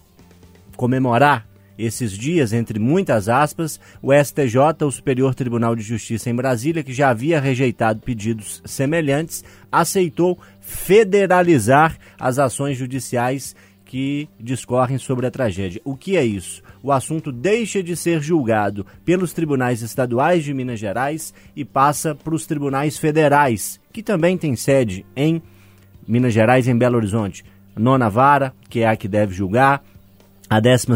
[0.76, 1.46] comemorar
[1.78, 6.92] esses dias, entre muitas aspas, o STJ, o Superior Tribunal de Justiça em Brasília, que
[6.92, 13.54] já havia rejeitado pedidos semelhantes, aceitou federalizar as ações judiciais
[13.86, 15.80] que discorrem sobre a tragédia.
[15.84, 16.62] O que é isso?
[16.82, 22.34] O assunto deixa de ser julgado pelos tribunais estaduais de Minas Gerais e passa para
[22.34, 25.40] os tribunais federais, que também têm sede em
[26.06, 27.44] Minas Gerais em Belo Horizonte.
[27.76, 29.82] Nona vara, que é a que deve julgar,
[30.48, 30.86] a 12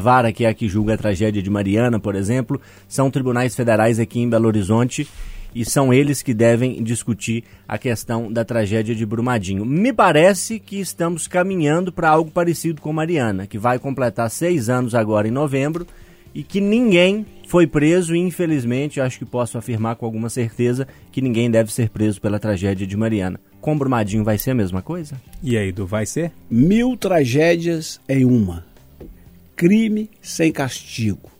[0.00, 3.98] vara, que é a que julga a tragédia de Mariana, por exemplo, são tribunais federais
[3.98, 5.08] aqui em Belo Horizonte
[5.54, 9.64] e são eles que devem discutir a questão da tragédia de Brumadinho.
[9.64, 14.94] Me parece que estamos caminhando para algo parecido com Mariana, que vai completar seis anos
[14.94, 15.86] agora em novembro
[16.34, 21.22] e que ninguém foi preso e infelizmente acho que posso afirmar com alguma certeza que
[21.22, 23.38] ninguém deve ser preso pela tragédia de Mariana.
[23.60, 25.14] Com Brumadinho vai ser a mesma coisa?
[25.42, 26.32] E aí, Du, vai ser?
[26.50, 28.66] Mil tragédias em uma.
[29.54, 31.30] Crime sem castigo.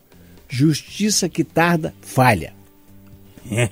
[0.47, 2.53] Justiça que tarda, falha.
[3.51, 3.69] É.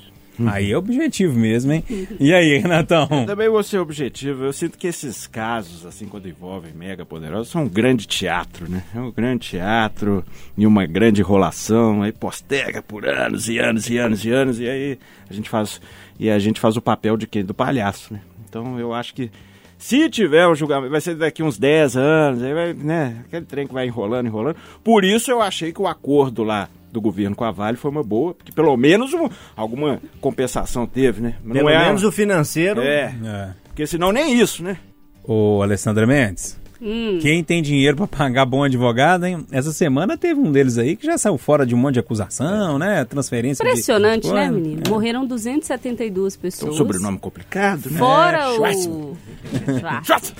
[0.48, 1.84] Aí é objetivo mesmo, hein?
[2.20, 3.08] E aí, Renatão?
[3.26, 4.46] Também vou ser objetivo.
[4.46, 8.84] Eu sinto que esses casos, assim, quando envolvem mega poderosos, são um grande teatro, né?
[8.96, 10.24] É um grande teatro
[10.58, 12.02] e uma grande enrolação.
[12.02, 14.60] Aí postega por anos e anos e anos e anos.
[14.60, 15.80] E aí a gente faz,
[16.20, 17.46] e a gente faz o papel de quem?
[17.46, 18.22] Do palhaço, né?
[18.50, 19.30] Então eu acho que
[19.78, 23.24] se tiver um julgamento, vai ser daqui uns 10 anos, aí vai, né?
[23.26, 24.56] Aquele trem que vai enrolando, enrolando.
[24.84, 28.04] Por isso eu achei que o acordo lá do governo com a Vale foi uma
[28.04, 31.36] boa, porque pelo menos um- alguma compensação teve, né?
[31.44, 32.80] Mas Pelo não é- menos o financeiro.
[32.82, 33.50] É, É.
[33.66, 34.78] porque senão nem isso, né?
[35.24, 37.18] Ô, Alessandra Mendes, Hum.
[37.22, 39.46] quem tem dinheiro pra pagar bom advogado, hein?
[39.52, 42.78] Essa semana teve um deles aí que já saiu fora de um monte de acusação,
[42.78, 43.06] né?
[43.06, 44.82] Transferência de- Impressionante, né, Ué, menino?
[44.86, 44.90] é.
[44.90, 46.76] Morreram 272 Um pessoas.
[46.76, 47.98] sobrenome complicado, né?
[47.98, 48.56] Fora o.
[48.56, 50.04] Schwarzenegger.
[50.04, 50.34] Schwarz-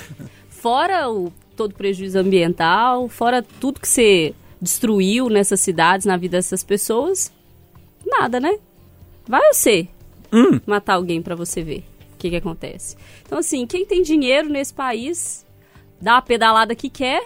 [0.50, 4.34] Fora o todo o prejuízo ambiental, fora tudo que você
[4.64, 7.32] destruiu nessas cidades, na vida dessas pessoas,
[8.06, 8.58] nada, né?
[9.28, 9.88] Vai você
[10.32, 10.60] Hum.
[10.66, 12.96] matar alguém pra você ver o que, que acontece.
[13.26, 15.46] Então, assim, quem tem dinheiro nesse país,
[16.02, 17.24] dá a pedalada que quer,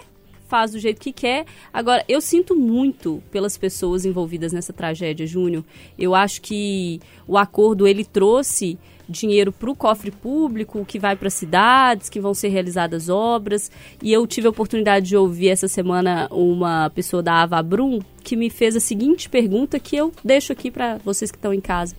[0.48, 1.46] faz do jeito que quer.
[1.72, 5.64] Agora, eu sinto muito pelas pessoas envolvidas nessa tragédia, Júnior.
[5.98, 11.30] Eu acho que o acordo ele trouxe dinheiro para o cofre público, que vai para
[11.30, 13.70] cidades, que vão ser realizadas obras.
[14.02, 18.50] E eu tive a oportunidade de ouvir essa semana uma pessoa da Avabrum que me
[18.50, 21.96] fez a seguinte pergunta que eu deixo aqui para vocês que estão em casa.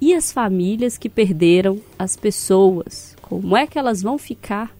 [0.00, 3.16] E as famílias que perderam as pessoas?
[3.22, 4.74] Como é que elas vão ficar?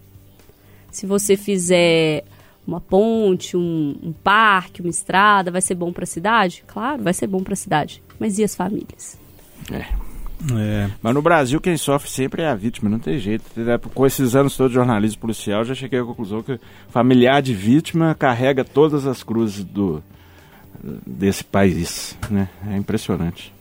[0.91, 2.23] Se você fizer
[2.65, 6.63] uma ponte, um, um parque, uma estrada, vai ser bom para a cidade?
[6.67, 8.03] Claro, vai ser bom para a cidade.
[8.19, 9.17] Mas e as famílias?
[9.71, 10.06] É.
[11.01, 13.43] Mas no Brasil quem sofre sempre é a vítima, não tem jeito.
[13.93, 18.15] Com esses anos todos de jornalismo policial, já cheguei à conclusão que familiar de vítima
[18.15, 20.03] carrega todas as cruzes do,
[21.05, 22.17] desse país.
[22.29, 22.49] Né?
[22.69, 23.53] É impressionante.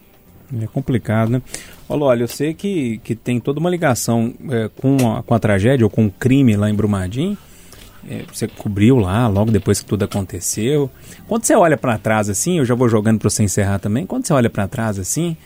[0.62, 1.42] É complicado, né?
[1.88, 5.84] Olha, eu sei que, que tem toda uma ligação é, com, a, com a tragédia
[5.84, 7.36] ou com o crime lá em Brumadinho.
[8.08, 10.88] É, você cobriu lá logo depois que tudo aconteceu.
[11.26, 14.06] Quando você olha para trás assim, eu já vou jogando para você encerrar também.
[14.06, 15.36] Quando você olha para trás assim,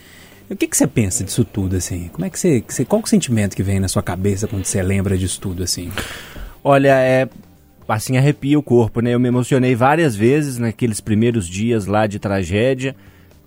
[0.50, 2.08] o que, que você pensa disso tudo assim?
[2.08, 4.64] Como é que você, que você, qual o sentimento que vem na sua cabeça quando
[4.64, 5.90] você lembra disso tudo assim?
[6.64, 7.28] Olha, é
[7.88, 9.14] assim arrepia o corpo, né?
[9.14, 12.96] Eu me emocionei várias vezes naqueles primeiros dias lá de tragédia,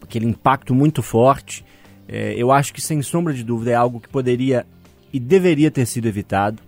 [0.02, 1.66] aquele impacto muito forte.
[2.08, 4.66] É, eu acho que sem sombra de dúvida é algo que poderia
[5.12, 6.62] e deveria ter sido evitado.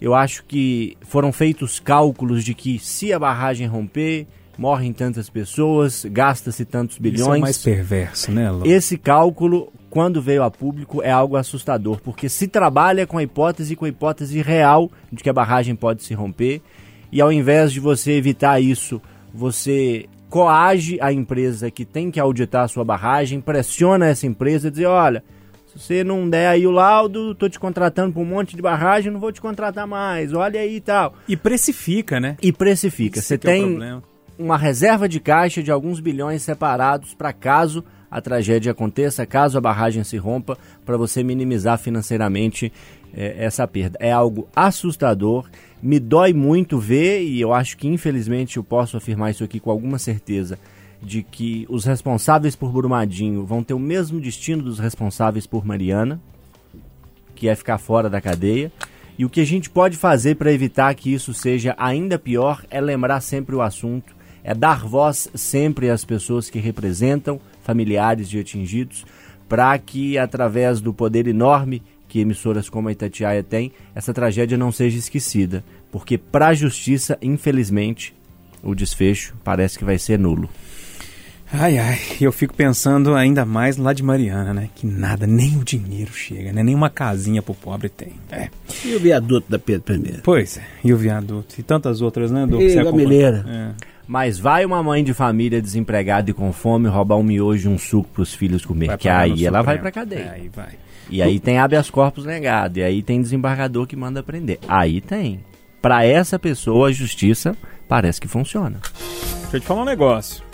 [0.00, 4.26] Eu acho que foram feitos cálculos de que se a barragem romper,
[4.62, 7.20] morrem tantas pessoas, gasta-se tantos bilhões.
[7.20, 8.64] Isso é mais perverso, né, Lô?
[8.64, 13.74] Esse cálculo, quando veio a público, é algo assustador, porque se trabalha com a hipótese,
[13.74, 16.62] com a hipótese real de que a barragem pode se romper,
[17.10, 19.02] e ao invés de você evitar isso,
[19.34, 24.70] você coage a empresa que tem que auditar a sua barragem, pressiona essa empresa e
[24.70, 25.24] dizer, olha,
[25.66, 29.10] se você não der aí o laudo, tô te contratando para um monte de barragem,
[29.10, 31.14] não vou te contratar mais, olha aí e tal.
[31.26, 32.36] E precifica, né?
[32.40, 33.20] E precifica.
[33.20, 38.72] Você tem é uma reserva de caixa de alguns bilhões separados para caso a tragédia
[38.72, 42.70] aconteça, caso a barragem se rompa, para você minimizar financeiramente
[43.14, 43.96] é, essa perda.
[43.98, 45.48] É algo assustador,
[45.82, 49.70] me dói muito ver, e eu acho que infelizmente eu posso afirmar isso aqui com
[49.70, 50.58] alguma certeza,
[51.00, 56.20] de que os responsáveis por Brumadinho vão ter o mesmo destino dos responsáveis por Mariana,
[57.34, 58.70] que é ficar fora da cadeia.
[59.18, 62.80] E o que a gente pode fazer para evitar que isso seja ainda pior é
[62.80, 64.14] lembrar sempre o assunto,
[64.44, 69.04] é dar voz sempre às pessoas que representam familiares de atingidos,
[69.48, 74.70] para que através do poder enorme que emissoras como a Itatiaia têm, essa tragédia não
[74.70, 78.14] seja esquecida, porque para a justiça, infelizmente,
[78.62, 80.48] o desfecho parece que vai ser nulo.
[81.54, 84.70] Ai, ai, eu fico pensando ainda mais lá de Mariana, né?
[84.74, 86.62] Que nada, nem o dinheiro chega, né?
[86.62, 88.14] Nem uma casinha pro pobre tem.
[88.30, 88.48] É.
[88.82, 90.20] E o viaduto da Pedro I?
[90.22, 91.54] Pois é, e o viaduto.
[91.58, 92.60] E tantas outras, né, Edu?
[92.60, 93.44] E a Gameleira.
[93.46, 93.91] É.
[94.12, 97.78] Mas vai uma mãe de família desempregada e com fome roubar um miojo e um
[97.78, 100.20] suco pros filhos comer, que aí ela vai pra cadeia.
[100.20, 100.72] É, aí vai.
[101.08, 104.58] E aí tem habeas corpus negado, e aí tem desembargador que manda prender.
[104.68, 105.40] Aí tem.
[105.80, 107.56] Para essa pessoa, a justiça
[107.88, 108.80] parece que funciona.
[109.40, 110.44] Deixa eu te falar um negócio.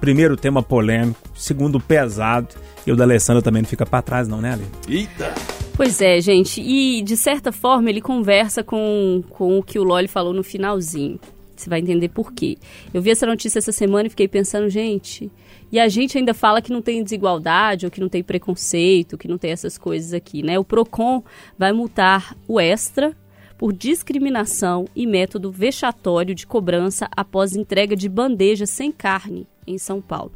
[0.00, 2.54] Primeiro tema polêmico, segundo pesado,
[2.86, 4.64] e o da Alessandra também não fica para trás não, né, Ale?
[4.88, 5.34] Eita!
[5.76, 10.08] Pois é, gente, e de certa forma ele conversa com, com o que o Loli
[10.08, 11.20] falou no finalzinho.
[11.60, 12.56] Você vai entender por quê.
[12.92, 15.30] Eu vi essa notícia essa semana e fiquei pensando, gente,
[15.70, 19.28] e a gente ainda fala que não tem desigualdade, ou que não tem preconceito, que
[19.28, 20.58] não tem essas coisas aqui, né?
[20.58, 21.22] O PROCON
[21.58, 23.16] vai multar o Extra
[23.58, 30.00] por discriminação e método vexatório de cobrança após entrega de bandeja sem carne em São
[30.00, 30.32] Paulo.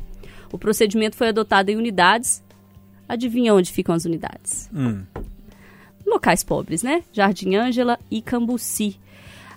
[0.53, 2.43] O procedimento foi adotado em unidades.
[3.09, 4.69] Adivinha onde ficam as unidades?
[4.75, 5.05] Hum.
[6.05, 7.03] Locais pobres, né?
[7.13, 9.01] Jardim Ângela e Cambuci.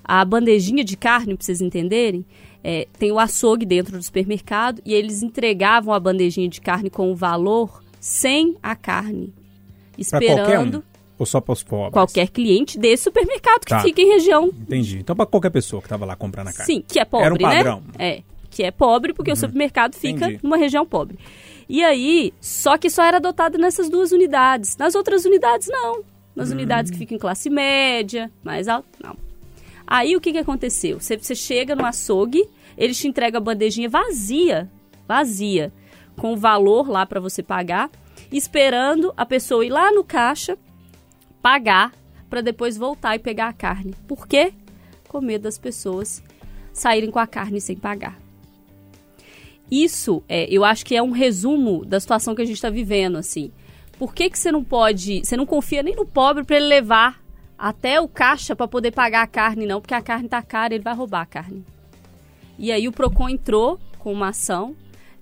[0.06, 2.24] A bandejinha de carne, para vocês entenderem,
[2.64, 7.12] é, tem o açougue dentro do supermercado e eles entregavam a bandejinha de carne com
[7.12, 9.34] o valor sem a carne.
[9.98, 10.84] Esperando.
[11.18, 11.94] Ou só para os pobres?
[11.94, 13.78] Qualquer cliente desse supermercado tá.
[13.78, 14.48] que fica em região.
[14.48, 15.00] Entendi.
[15.00, 16.74] Então, para qualquer pessoa que estava lá comprando a carne.
[16.74, 17.84] Sim, que é pobre, Era um padrão.
[17.98, 18.18] né?
[18.18, 19.36] É, que é pobre porque uhum.
[19.36, 20.40] o supermercado fica Entendi.
[20.44, 21.18] numa região pobre.
[21.68, 24.78] E aí, só que só era adotado nessas duas unidades.
[24.78, 26.04] Nas outras unidades, não.
[26.36, 26.56] Nas uhum.
[26.56, 29.16] unidades que ficam em classe média, mais alto, não.
[29.88, 31.00] Aí o que, que aconteceu?
[31.00, 34.70] Você, você chega no açougue, eles te entregam a bandejinha vazia,
[35.08, 35.72] vazia,
[36.18, 37.90] com o valor lá para você pagar,
[38.32, 40.58] esperando a pessoa ir lá no caixa,
[41.42, 41.94] pagar,
[42.30, 43.94] para depois voltar e pegar a carne.
[44.08, 44.54] Por quê?
[45.08, 46.24] Com medo das pessoas
[46.74, 48.20] saírem com a carne sem pagar.
[49.70, 53.18] Isso, é, eu acho que é um resumo da situação que a gente está vivendo,
[53.18, 53.52] assim.
[53.98, 57.24] Por que, que você não pode, você não confia nem no pobre para ele levar
[57.58, 60.84] até o caixa para poder pagar a carne, não, porque a carne tá cara, ele
[60.84, 61.64] vai roubar a carne.
[62.58, 64.76] E aí o Procon entrou com uma ação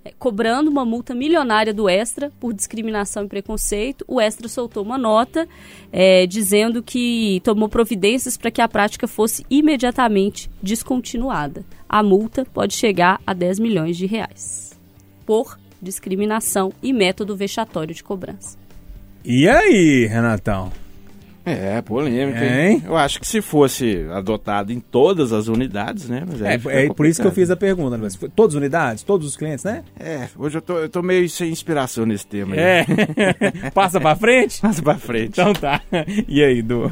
[0.06, 4.04] é, cobrando uma multa milionária do Extra por discriminação e preconceito.
[4.08, 5.48] O Extra soltou uma nota
[5.91, 11.63] é, dizendo que tomou providências para que a prática fosse imediatamente descontinuada.
[11.88, 14.78] A multa pode chegar a 10 milhões de reais
[15.26, 18.58] por discriminação e método vexatório de cobrança.
[19.24, 20.83] E aí, Renatão?
[21.45, 22.73] É, polêmica, Hein?
[22.75, 22.84] hein?
[22.86, 26.23] Eu acho que se fosse adotado em todas as unidades, né?
[26.25, 27.97] Mas É, é por isso que eu fiz a pergunta.
[27.97, 28.08] né?
[28.36, 29.84] Todas as unidades, todos os clientes, né?
[29.99, 32.60] É, hoje eu tô, eu tô meio sem inspiração nesse tema aí.
[32.62, 32.86] É.
[33.75, 34.62] Passa pra frente?
[34.62, 35.32] Passa pra frente.
[35.32, 35.82] Então tá.
[36.27, 36.89] E aí, Du?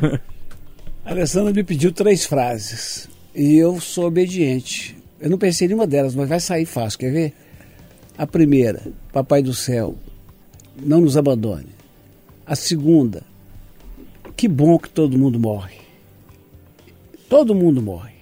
[1.05, 4.97] A Alessandra me pediu três frases e eu sou obediente.
[5.19, 7.33] Eu não pensei em nenhuma delas, mas vai sair fácil, quer ver?
[8.17, 8.81] A primeira,
[9.13, 9.95] Papai do Céu,
[10.83, 11.67] não nos abandone.
[12.45, 13.23] A segunda,
[14.41, 15.75] que bom que todo mundo morre.
[17.30, 18.13] Todo mundo morre.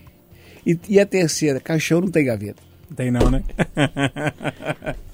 [0.65, 2.61] E, e a terceira, caixão não tem gaveta.
[2.93, 3.41] Tem não, né?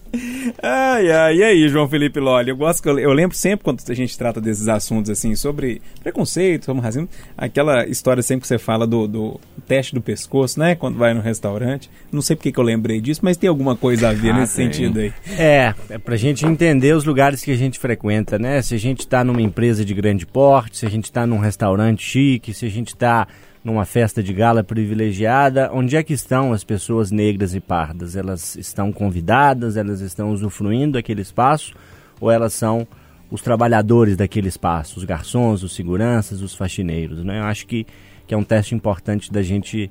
[0.61, 2.49] ai, ai, e aí, João Felipe Lolli?
[2.49, 5.81] Eu gosto que eu, eu lembro sempre quando a gente trata desses assuntos assim, sobre
[6.01, 10.75] preconceito, sobre racismo, aquela história sempre que você fala do, do teste do pescoço, né?
[10.75, 11.89] Quando vai no restaurante.
[12.11, 14.55] Não sei porque que eu lembrei disso, mas tem alguma coisa a ver Ah, nesse
[14.57, 14.71] tem.
[14.71, 15.13] sentido aí.
[15.37, 18.61] É, é pra gente entender os lugares que a gente frequenta, né?
[18.61, 22.03] Se a gente tá numa empresa de grande porte, se a gente tá num restaurante
[22.03, 23.27] chique, se a gente tá
[23.65, 28.15] numa festa de gala privilegiada, onde é que estão as pessoas negras e pardas?
[28.15, 31.73] Elas estão convidadas, elas estão usufruindo daquele espaço
[32.21, 32.87] ou elas são
[33.31, 37.39] os trabalhadores daquele espaço, os garçons, os seguranças, os faxineiros, né?
[37.39, 37.87] Eu acho que,
[38.27, 39.89] que é um teste importante da gente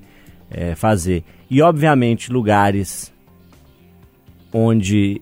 [0.49, 1.25] eh, fazer.
[1.49, 3.13] E, obviamente, lugares
[4.53, 5.21] onde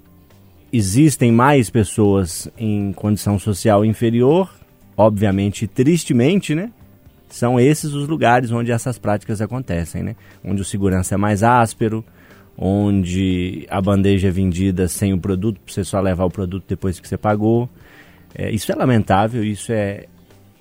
[0.71, 4.53] existem mais pessoas em condição social inferior,
[4.95, 6.71] obviamente, tristemente, né?
[7.33, 10.15] São esses os lugares onde essas práticas acontecem, né?
[10.45, 12.05] Onde o segurança é mais áspero,
[12.55, 16.99] onde a bandeja é vendida sem o produto, pra você só levar o produto depois
[16.99, 17.67] que você pagou.
[18.35, 20.05] É, isso é lamentável, isso é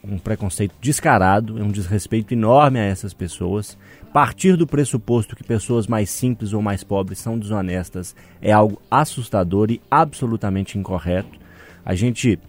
[0.03, 3.77] um preconceito descarado, é um desrespeito enorme a essas pessoas.
[4.11, 9.71] Partir do pressuposto que pessoas mais simples ou mais pobres são desonestas é algo assustador
[9.71, 11.39] e absolutamente incorreto.
[11.85, 12.41] A gente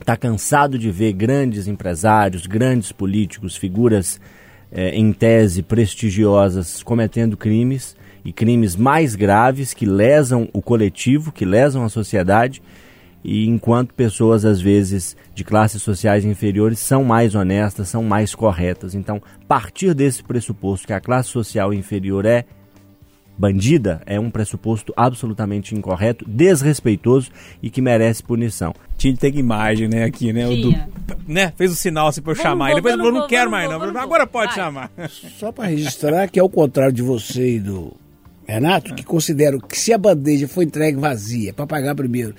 [0.00, 4.20] está cansado de ver grandes empresários, grandes políticos, figuras
[4.70, 11.44] eh, em tese prestigiosas cometendo crimes e crimes mais graves que lesam o coletivo, que
[11.44, 12.62] lesam a sociedade
[13.24, 18.94] e enquanto pessoas às vezes de classes sociais inferiores são mais honestas, são mais corretas.
[18.94, 22.44] Então, partir desse pressuposto que a classe social inferior é
[23.38, 27.30] bandida é um pressuposto absolutamente incorreto, desrespeitoso
[27.62, 28.74] e que merece punição.
[28.96, 30.48] Tinha que ter imagem, né, aqui, né?
[30.48, 30.56] O.
[30.56, 30.74] Du,
[31.26, 31.52] né?
[31.56, 32.64] Fez o sinal assim pra eu Vamos, chamar.
[32.66, 32.76] vou, ele.
[32.76, 34.00] Depois ele vou, falou, não vou, quero mais vou, não.
[34.00, 34.64] Agora pode Vai.
[34.64, 34.90] chamar.
[35.38, 37.94] Só para registrar que, ao contrário de você e do
[38.46, 42.34] Renato, que considero que se a bandeja for entregue vazia para pagar primeiro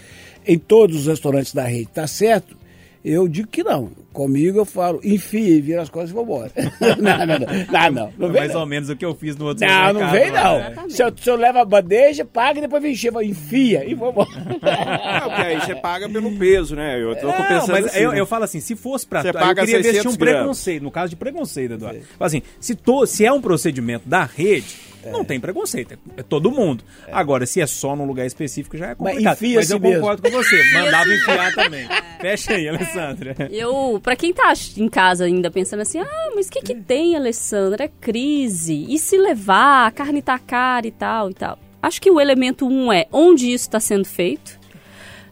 [0.45, 2.57] em todos os restaurantes da rede, tá certo?
[3.05, 3.91] Eu digo que não.
[4.11, 6.51] Comigo eu falo, enfia, vira as costas e vou embora.
[6.99, 7.47] não, não, não.
[7.71, 8.13] Não, não.
[8.17, 8.61] Não vem Mais não.
[8.61, 10.57] ou menos o que eu fiz no outro Não, não vem não.
[10.57, 10.75] né?
[10.89, 14.09] Se eu, se eu levo a bandeja, paga e depois vem encher, enfia e vou
[14.09, 14.29] embora.
[14.31, 17.01] Não, porque aí você paga pelo peso, né?
[17.01, 18.19] Eu tô Não, pensando mas assim, eu, né?
[18.19, 19.21] eu falo assim, se fosse pra...
[19.21, 20.39] Você eu paga queria ver se tinha um 600 gramas.
[20.41, 21.99] preconceito, no caso de preconceito, Eduardo.
[22.17, 24.75] Fala assim, se, to, se é um procedimento da rede,
[25.11, 26.83] não tem preconceito, é todo mundo.
[27.11, 29.35] Agora, se é só num lugar específico, já é complicado.
[29.35, 29.95] enfia Mas eu mesmo.
[30.01, 31.87] concordo com você, mandava enfiar também.
[32.19, 33.35] Fecha aí, Alessandra.
[33.49, 37.15] Eu, pra quem tá em casa ainda pensando assim, ah, mas o que que tem,
[37.15, 37.85] Alessandra?
[37.85, 38.85] É crise.
[38.89, 41.57] E se levar, a carne tá cara e tal e tal.
[41.81, 44.58] Acho que o elemento um é onde isso está sendo feito,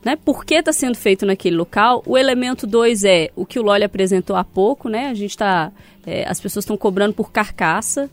[0.04, 0.16] né?
[0.16, 2.04] Por que está sendo feito naquele local?
[2.06, 5.08] O elemento dois é o que o Loli apresentou há pouco, né?
[5.08, 5.72] A gente tá,
[6.06, 8.10] é, as pessoas estão cobrando por carcaça.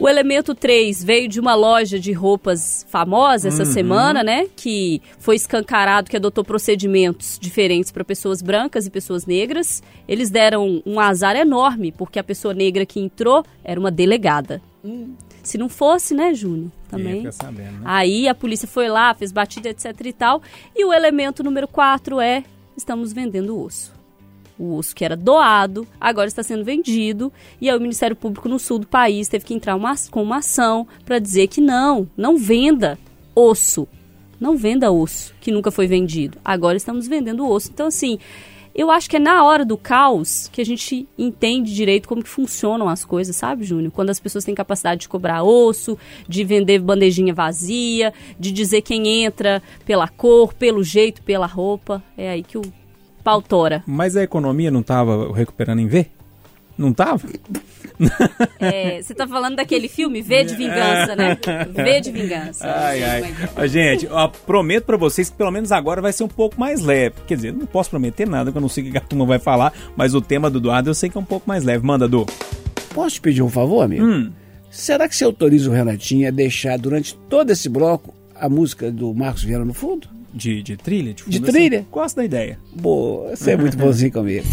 [0.00, 4.46] O elemento 3 veio de uma loja de roupas famosa essa semana, né?
[4.54, 9.82] Que foi escancarado que adotou procedimentos diferentes para pessoas brancas e pessoas negras.
[10.06, 14.62] Eles deram um azar enorme, porque a pessoa negra que entrou era uma delegada.
[15.42, 16.70] Se não fosse, né, Júnior?
[16.88, 17.30] Também.
[17.32, 17.82] Sabendo, né?
[17.84, 20.42] Aí a polícia foi lá, fez batida, etc e tal.
[20.74, 22.44] E o elemento número 4 é:
[22.76, 23.92] estamos vendendo osso.
[24.58, 27.32] O osso que era doado, agora está sendo vendido.
[27.60, 30.38] E aí o Ministério Público no sul do país teve que entrar uma, com uma
[30.38, 32.98] ação para dizer que não, não venda
[33.34, 33.86] osso.
[34.40, 36.38] Não venda osso que nunca foi vendido.
[36.44, 37.70] Agora estamos vendendo osso.
[37.72, 38.18] Então, assim,
[38.78, 42.28] eu acho que é na hora do caos que a gente entende direito como que
[42.28, 43.90] funcionam as coisas, sabe, Júnior?
[43.90, 49.24] Quando as pessoas têm capacidade de cobrar osso, de vender bandejinha vazia, de dizer quem
[49.24, 52.00] entra pela cor, pelo jeito, pela roupa.
[52.16, 52.62] É aí que o
[53.24, 53.82] pau tora.
[53.84, 56.06] Mas a economia não tava recuperando em V?
[56.78, 57.20] Não tava?
[58.60, 61.36] É, você tá falando daquele filme V de Vingança, né?
[61.74, 62.64] V de Vingança.
[62.66, 63.34] Ai, ai.
[63.56, 66.80] Ó, Gente, ó, prometo pra vocês que pelo menos agora vai ser um pouco mais
[66.80, 67.16] leve.
[67.26, 69.40] Quer dizer, não posso prometer nada, que eu não sei o que a turma vai
[69.40, 71.84] falar, mas o tema do Eduardo eu sei que é um pouco mais leve.
[71.84, 72.24] Manda, Du.
[72.94, 74.04] Posso te pedir um favor, amigo?
[74.04, 74.30] Hum.
[74.70, 79.12] Será que você autoriza o Renatinho a deixar durante todo esse bloco a música do
[79.14, 80.08] Marcos Vieira no fundo?
[80.32, 81.14] De, de trilha?
[81.14, 81.52] De, fundo, De assim?
[81.52, 81.86] trilha?
[81.90, 82.58] Gosto da ideia.
[82.76, 84.46] Boa, você é muito bonzinho comigo.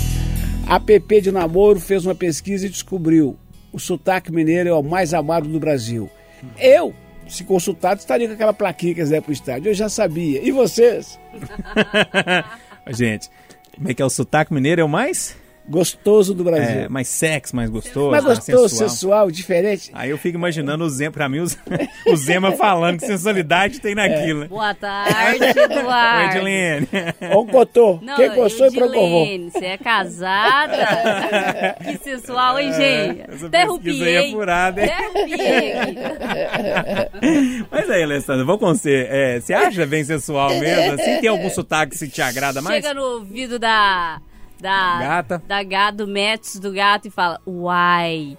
[0.68, 3.38] A PP de Namoro fez uma pesquisa e descobriu
[3.72, 6.10] o sotaque mineiro é o mais amado do Brasil.
[6.58, 6.94] Eu,
[7.28, 9.70] se consultado, estaria com aquela plaquinha que eles deram pro estádio.
[9.70, 10.42] Eu já sabia.
[10.42, 11.20] E vocês?
[12.90, 13.30] Gente,
[13.76, 14.82] como é que é o sotaque mineiro?
[14.82, 15.36] É o mais?
[15.68, 16.82] Gostoso do Brasil.
[16.82, 18.90] É, mais sexy, mais gostoso, mais mais gostoso, sensual.
[18.90, 19.90] sensual, diferente.
[19.94, 24.42] Aí eu fico imaginando o Zema, pra mim, o, Zema falando que sensualidade tem naquilo,
[24.42, 24.48] né?
[24.48, 26.38] Boa tarde, Oi, Eduardo.
[26.38, 26.88] Edilene.
[27.34, 28.00] Ó o Cotô.
[28.02, 29.24] Não, Quem gostou e procurou.
[29.24, 31.76] Edilene, você é casada?
[31.84, 33.22] que sensual, hein, gente?
[33.22, 33.26] É,
[33.62, 34.32] aí é hein?
[34.34, 34.92] furada, hein?
[37.72, 39.08] Mas aí, Alessandro, vou com você.
[39.10, 40.94] É, você acha bem sensual mesmo?
[40.94, 42.84] Assim, tem algum sotaque que se te agrada mais?
[42.84, 44.22] Chega no ouvido da...
[44.60, 45.44] Da Gata.
[45.48, 48.38] Da gata, do Mets do gato e fala: Uai,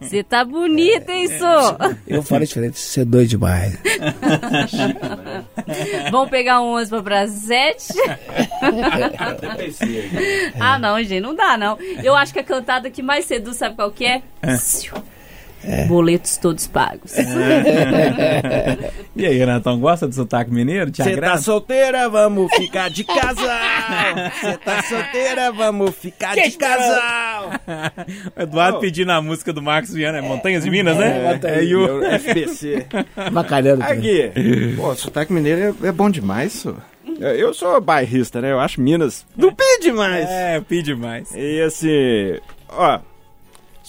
[0.00, 1.94] você tá bonita, hein, Sô?
[2.06, 3.78] Eu falo diferente, você é doido demais.
[6.10, 7.92] Vamos pegar um 11 pra sete?
[10.58, 11.78] ah, não, gente, não dá, não.
[12.02, 14.22] Eu acho que a cantada que mais seduz, sabe qual que é?
[15.88, 17.12] Boletos todos pagos.
[19.16, 20.90] E aí, Renatão, gosta do sotaque mineiro?
[20.94, 21.32] Você agrada?
[21.36, 23.54] tá solteira, vamos ficar de casal.
[24.40, 27.50] Você tá solteira, vamos ficar de casal.
[28.36, 28.80] O Eduardo Oh.
[28.80, 31.32] pedindo a música do Marcos Viana, é Montanhas de Minas, né?
[31.32, 31.68] bota É, aí.
[31.68, 32.02] e o...
[32.18, 32.86] FBC.
[33.32, 33.82] Bacalhando.
[33.82, 34.24] também.
[34.26, 34.74] Aqui.
[34.76, 36.76] Pô, sotaque mineiro é, é bom demais, isso.
[37.18, 38.52] Eu, sou bairrista, né?
[38.52, 40.28] Eu acho Minas do P demais.
[40.28, 41.30] É, pedi mais.
[41.34, 42.38] E assim,
[42.68, 42.98] ó,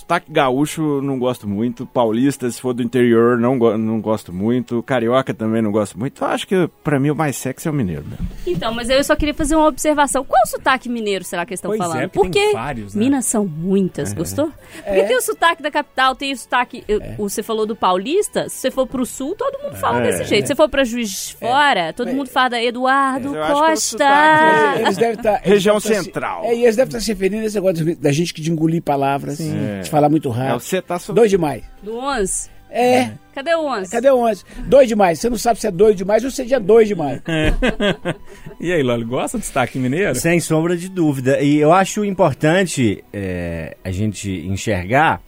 [0.07, 4.81] sotaque gaúcho não gosto muito, paulista, se for do interior, não, go- não gosto muito,
[4.83, 6.23] carioca também não gosto muito.
[6.23, 8.25] Eu acho que pra mim o mais sexy é o mineiro mesmo.
[8.47, 10.23] Então, mas eu só queria fazer uma observação.
[10.23, 12.09] Qual o sotaque mineiro será que eles estão Pois é, falando?
[12.11, 13.03] porque tem vários, né?
[13.03, 14.49] Minas são muitas, gostou?
[14.85, 16.85] Porque tem o sotaque da capital, tem o sotaque.
[17.19, 20.03] o- Você falou do paulista, se você for pro sul, todo mundo fala É.
[20.03, 20.43] desse jeito.
[20.47, 23.59] Se você for pra Juiz de Fora, todo mundo fala Eduardo Mas eu acho que
[23.59, 23.97] é o Costa.
[23.97, 25.35] sotaque- Eles devem estar.
[25.43, 26.43] Região devem estar se- central.
[26.45, 28.81] É, e eles devem estar se referindo a esse negócio da gente que de engolir
[28.81, 30.59] palavras, de falar muito É, rápido.
[30.61, 31.15] você tá solteiro.
[31.15, 31.63] Doido demais.
[31.83, 32.49] Do 11?
[32.69, 33.11] É.
[33.33, 33.91] Cadê o 11?
[33.91, 34.43] Cadê o 11?
[34.65, 35.19] Doido demais.
[35.19, 37.21] Você não sabe se é doido demais ou se é doido demais.
[38.59, 40.15] E aí, Loli, gosta do sotaque mineiro?
[40.15, 41.39] Sem sombra de dúvida.
[41.41, 45.21] E eu acho importante é, a gente enxergar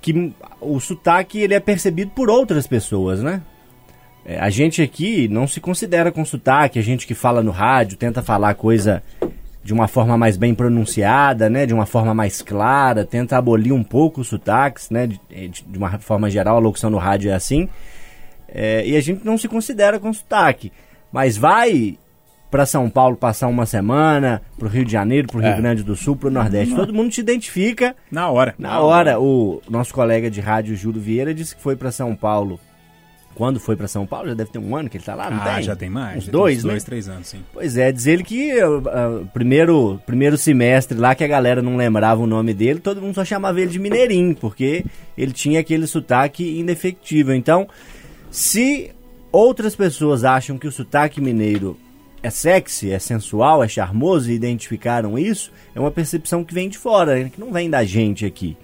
[0.00, 3.42] que o sotaque ele é percebido por outras pessoas, né?
[4.24, 7.96] É, a gente aqui não se considera com sotaque, a gente que fala no rádio
[7.98, 9.02] tenta falar coisa
[9.62, 11.66] de uma forma mais bem pronunciada, né?
[11.66, 15.06] De uma forma mais clara, tenta abolir um pouco os sotaques, né?
[15.06, 17.68] De, de- de uma forma geral, a locução no rádio é assim.
[18.48, 20.72] É, e a gente não se considera com sotaque.
[21.12, 21.98] Mas vai
[22.50, 25.56] para São Paulo passar uma semana, pro Rio de Janeiro, pro Rio É.
[25.56, 26.74] Grande do Sul, pro Nordeste.
[26.74, 27.94] Todo mundo te identifica.
[28.10, 28.54] Na hora.
[28.58, 32.58] Na hora, o nosso colega de rádio, Júlio Vieira, disse que foi para São Paulo.
[33.34, 34.28] Quando foi para São Paulo?
[34.28, 35.62] Já deve ter um ano que ele tá lá, não Ah, tem?
[35.62, 36.18] já tem mais.
[36.24, 36.70] Uns dois, uns né?
[36.72, 37.38] dois, três anos, sim.
[37.52, 42.20] Pois é, diz ele que o primeiro, primeiro semestre lá que a galera não lembrava
[42.20, 44.84] o nome dele, todo mundo só chamava ele de Mineirinho, porque
[45.16, 47.34] ele tinha aquele sotaque indefectível.
[47.34, 47.66] Então,
[48.30, 48.90] se
[49.32, 51.78] outras pessoas acham que o sotaque mineiro
[52.22, 56.76] é sexy, é sensual, é charmoso e identificaram isso, é uma percepção que vem de
[56.76, 57.30] fora, né?
[57.32, 58.56] que não vem da gente aqui.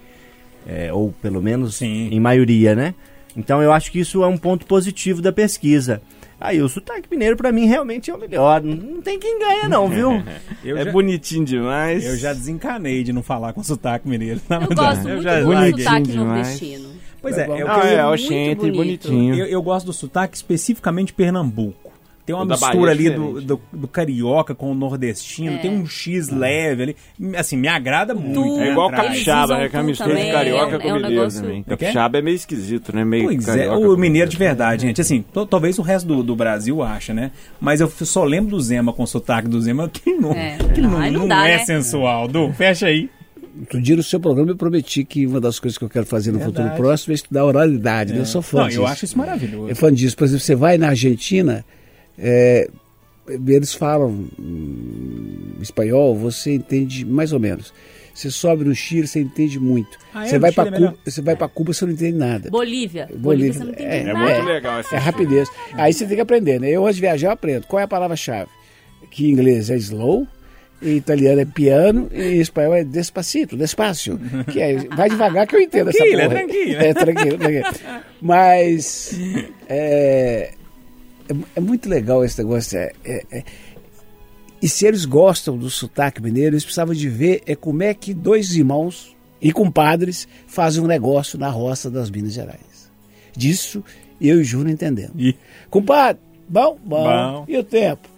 [0.67, 2.09] É, ou pelo menos Sim.
[2.11, 2.95] em maioria, né?
[3.37, 6.01] Então eu acho que isso é um ponto positivo da pesquisa.
[6.41, 8.63] Aí o sotaque mineiro pra mim realmente é o melhor.
[8.63, 10.23] Não, tem quem ganha não, viu?
[10.65, 12.05] Eu, é já, bonitinho demais.
[12.05, 14.41] eu já desencanei de não falar com sotaque mineiro.
[14.49, 14.81] na Eu verdade.
[14.97, 15.85] gosto Eu muito já do larguei.
[15.85, 16.29] sotaque demais.
[16.47, 16.89] nordestino.
[17.23, 18.77] Pois é, é o que Ah, eu é, ia- o muito Oxente, bonito.
[18.77, 19.35] bonitinho.
[19.35, 21.86] Eu, eu gosto do sotaque especificamente Pernambuco.
[22.27, 23.47] Tem uma mistura Bahia é ali do, diferente.
[23.47, 26.97] do, do carioca com o nordestino, tem um X leve ali.
[27.37, 28.35] Assim, me agrada muito.
[28.35, 29.69] Tu- É igual capixaba, né?
[29.69, 31.63] Que é uma tu mistura de carioca é um- com é um mineiro negócio- também.
[31.63, 33.05] Capixaba é meio esquisito, né?
[33.05, 35.01] Meio Pois é, o mineiro de verdade, gente.
[35.01, 37.31] Assim, talvez o resto do, do Brasil acha, né?
[37.61, 40.81] Mas eu só lembro do Zema com o sotaque do Zema que não, É, que
[40.81, 40.91] não,
[41.27, 41.65] não, é né?
[41.65, 42.27] sensual.
[42.27, 43.09] Du, fecha aí.
[43.59, 46.31] Outro dia no seu programa eu prometi que uma das coisas que eu quero fazer
[46.31, 46.77] no futuro Verdade.
[46.79, 48.13] próximo é estudar oralidade.
[48.13, 48.19] né?
[48.19, 48.81] Eu sou fã Não, disso.
[48.81, 49.71] eu acho isso maravilhoso.
[49.71, 50.15] Eu fã disso.
[50.15, 51.65] Por exemplo, você vai na Argentina,
[52.19, 52.69] é,
[53.29, 57.73] eles falam hum, espanhol, você entende mais ou menos.
[58.15, 59.99] Você sobe no Chile, você entende muito.
[60.15, 60.29] Ah, é?
[60.31, 60.91] você, vai Chile para é melhor?
[60.93, 62.49] Cuba, você vai para Cuba, você não entende nada.
[62.51, 63.09] Bolívia.
[63.15, 64.19] Bolívia, Bolívia, você não é, É nada.
[64.35, 65.49] muito legal essa É rapidez.
[65.75, 66.71] Aí você tem que aprender, né?
[66.71, 67.67] Eu, antes de viajar, eu aprendo.
[67.67, 68.49] Qual é a palavra-chave?
[69.11, 70.27] Que em inglês é slow,
[70.81, 74.19] em italiano é piano, e em espanhol é despacito, despacio.
[74.51, 76.39] Que é, vai devagar que eu entendo essa Tranquilo, é porra.
[76.39, 76.81] tranquilo.
[76.81, 77.67] É tranquilo, tranquilo.
[78.23, 79.19] Mas
[79.69, 80.53] é,
[81.29, 82.79] é, é muito legal esse negócio.
[82.79, 83.45] É, é-
[84.61, 88.15] e se eles gostam do sotaque mineiro, eles precisavam de ver é como é que
[88.15, 92.91] dois irmãos e compadres fazem um negócio na roça das Minas Gerais.
[93.37, 93.85] Disso
[94.21, 95.13] eu e o Júnior entendemos.
[95.19, 95.37] Ih.
[95.69, 96.79] Compadre, bom?
[96.83, 97.05] bom?
[97.05, 97.45] Bom.
[97.47, 98.09] E o tempo?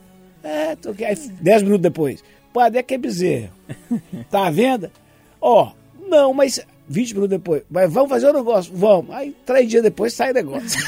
[0.42, 1.04] É, tô aqui.
[1.04, 2.22] Aí, dez minutos depois.
[2.54, 3.52] Padre, é que é bezerro.
[4.30, 4.92] Tá à venda?
[5.40, 5.72] Ó,
[6.09, 8.72] não, mas 20 minutos depois, mas vamos fazer o negócio?
[8.74, 9.14] Vamos.
[9.14, 10.80] Aí, três dias depois, sai o negócio.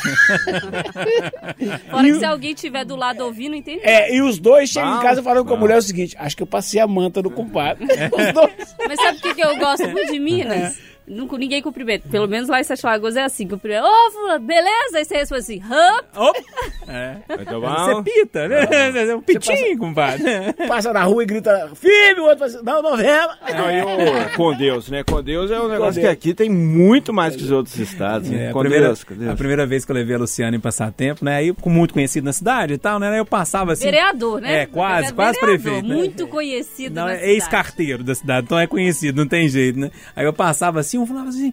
[1.90, 3.82] Fora que se alguém tiver do lado ouvindo, entendeu?
[3.84, 6.42] É, e os dois chegam em casa falando com a mulher o seguinte: acho que
[6.42, 7.84] eu passei a manta no compadre.
[7.84, 8.76] Os dois.
[8.88, 10.89] Mas sabe o que, que eu gosto muito de Minas?
[11.10, 12.08] Nunca, ninguém cumprimenta.
[12.08, 13.46] Pelo menos lá em Sete Lagoas é assim.
[13.48, 13.84] Cumprimenta.
[13.84, 14.98] Ô, fulano, beleza?
[14.98, 15.98] Aí você responde assim, hã?
[16.16, 16.40] Opa!
[16.88, 17.16] É.
[17.36, 18.02] Muito Você bom.
[18.02, 18.68] pita, né?
[19.10, 20.22] É um pitinho, compadre.
[20.68, 23.38] Passa na rua e grita, firme, o outro fala assim, não, novela.
[23.54, 25.02] Não, e o com Deus, né?
[25.04, 26.06] Com Deus é um negócio Deus.
[26.06, 28.30] que aqui tem muito mais que os outros estados.
[28.30, 28.50] É, né?
[28.50, 29.30] a, Com primeira, Deus, com Deus.
[29.30, 31.36] a primeira vez que eu levei a Luciana em passatempo, né?
[31.36, 33.18] Aí, com muito conhecido na cidade e tal, né?
[33.18, 33.84] Eu passava assim.
[33.84, 34.62] Vereador, né?
[34.62, 35.86] É, quase, Vereador, quase prefeito.
[35.88, 35.94] né?
[35.94, 37.32] Muito conhecido Não, na é cidade.
[37.32, 39.90] ex-carteiro da cidade, então é conhecido, não tem jeito, né?
[40.14, 41.52] Aí eu passava assim, um falava assim,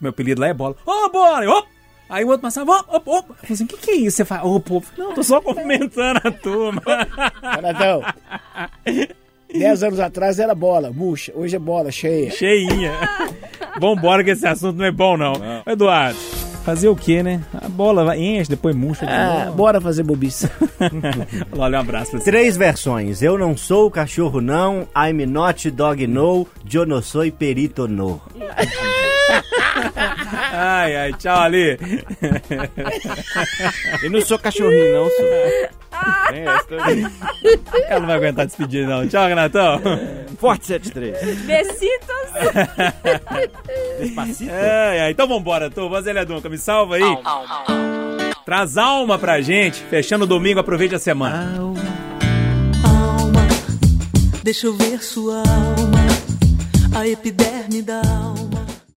[0.00, 0.76] meu apelido lá é bola.
[0.86, 1.58] Ô, bola!
[1.58, 1.68] Op!
[2.08, 3.30] Aí o outro passava, opa, opa, opa.
[3.30, 4.18] Eu falei assim, o que que é isso?
[4.18, 6.82] Você fala, ô, pô, não, tô só cumprimentando a turma.
[7.54, 8.02] Renatão,
[9.52, 12.30] dez anos atrás era bola, murcha, hoje é bola, cheia.
[12.30, 12.92] Cheinha.
[13.80, 15.32] Vambora que esse assunto não é bom, não.
[15.66, 16.18] Eduardo,
[16.64, 17.42] fazer o quê, né?
[17.62, 20.48] A bola vai- enche, depois murcha de Ah, bora fazer bobice.
[21.56, 22.24] Olha, um abraço pra você.
[22.30, 23.22] Três versões.
[23.22, 28.20] Eu não sou cachorro não, I'm not dog no, eu não sou perito no.
[30.52, 31.78] Ai, ai, tchau, Ali.
[34.02, 35.26] Eu não sou cachorrinho, não, sou.
[36.32, 37.06] Essa também.
[37.88, 39.06] Ela não vai aguentar despedir, não.
[39.06, 39.80] Tchau, Renatão.
[40.38, 41.40] Forte 73.
[41.40, 42.14] Besitos.
[44.50, 45.88] Ai, ai, então vambora, Tô.
[45.88, 47.18] Vazelha Dunca, me salva aí.
[48.44, 49.80] Traz alma pra gente.
[49.82, 51.54] Fechando o domingo, aproveite a semana.
[51.58, 53.40] alma,
[54.42, 58.43] deixa eu ver sua alma, a epiderme da alma.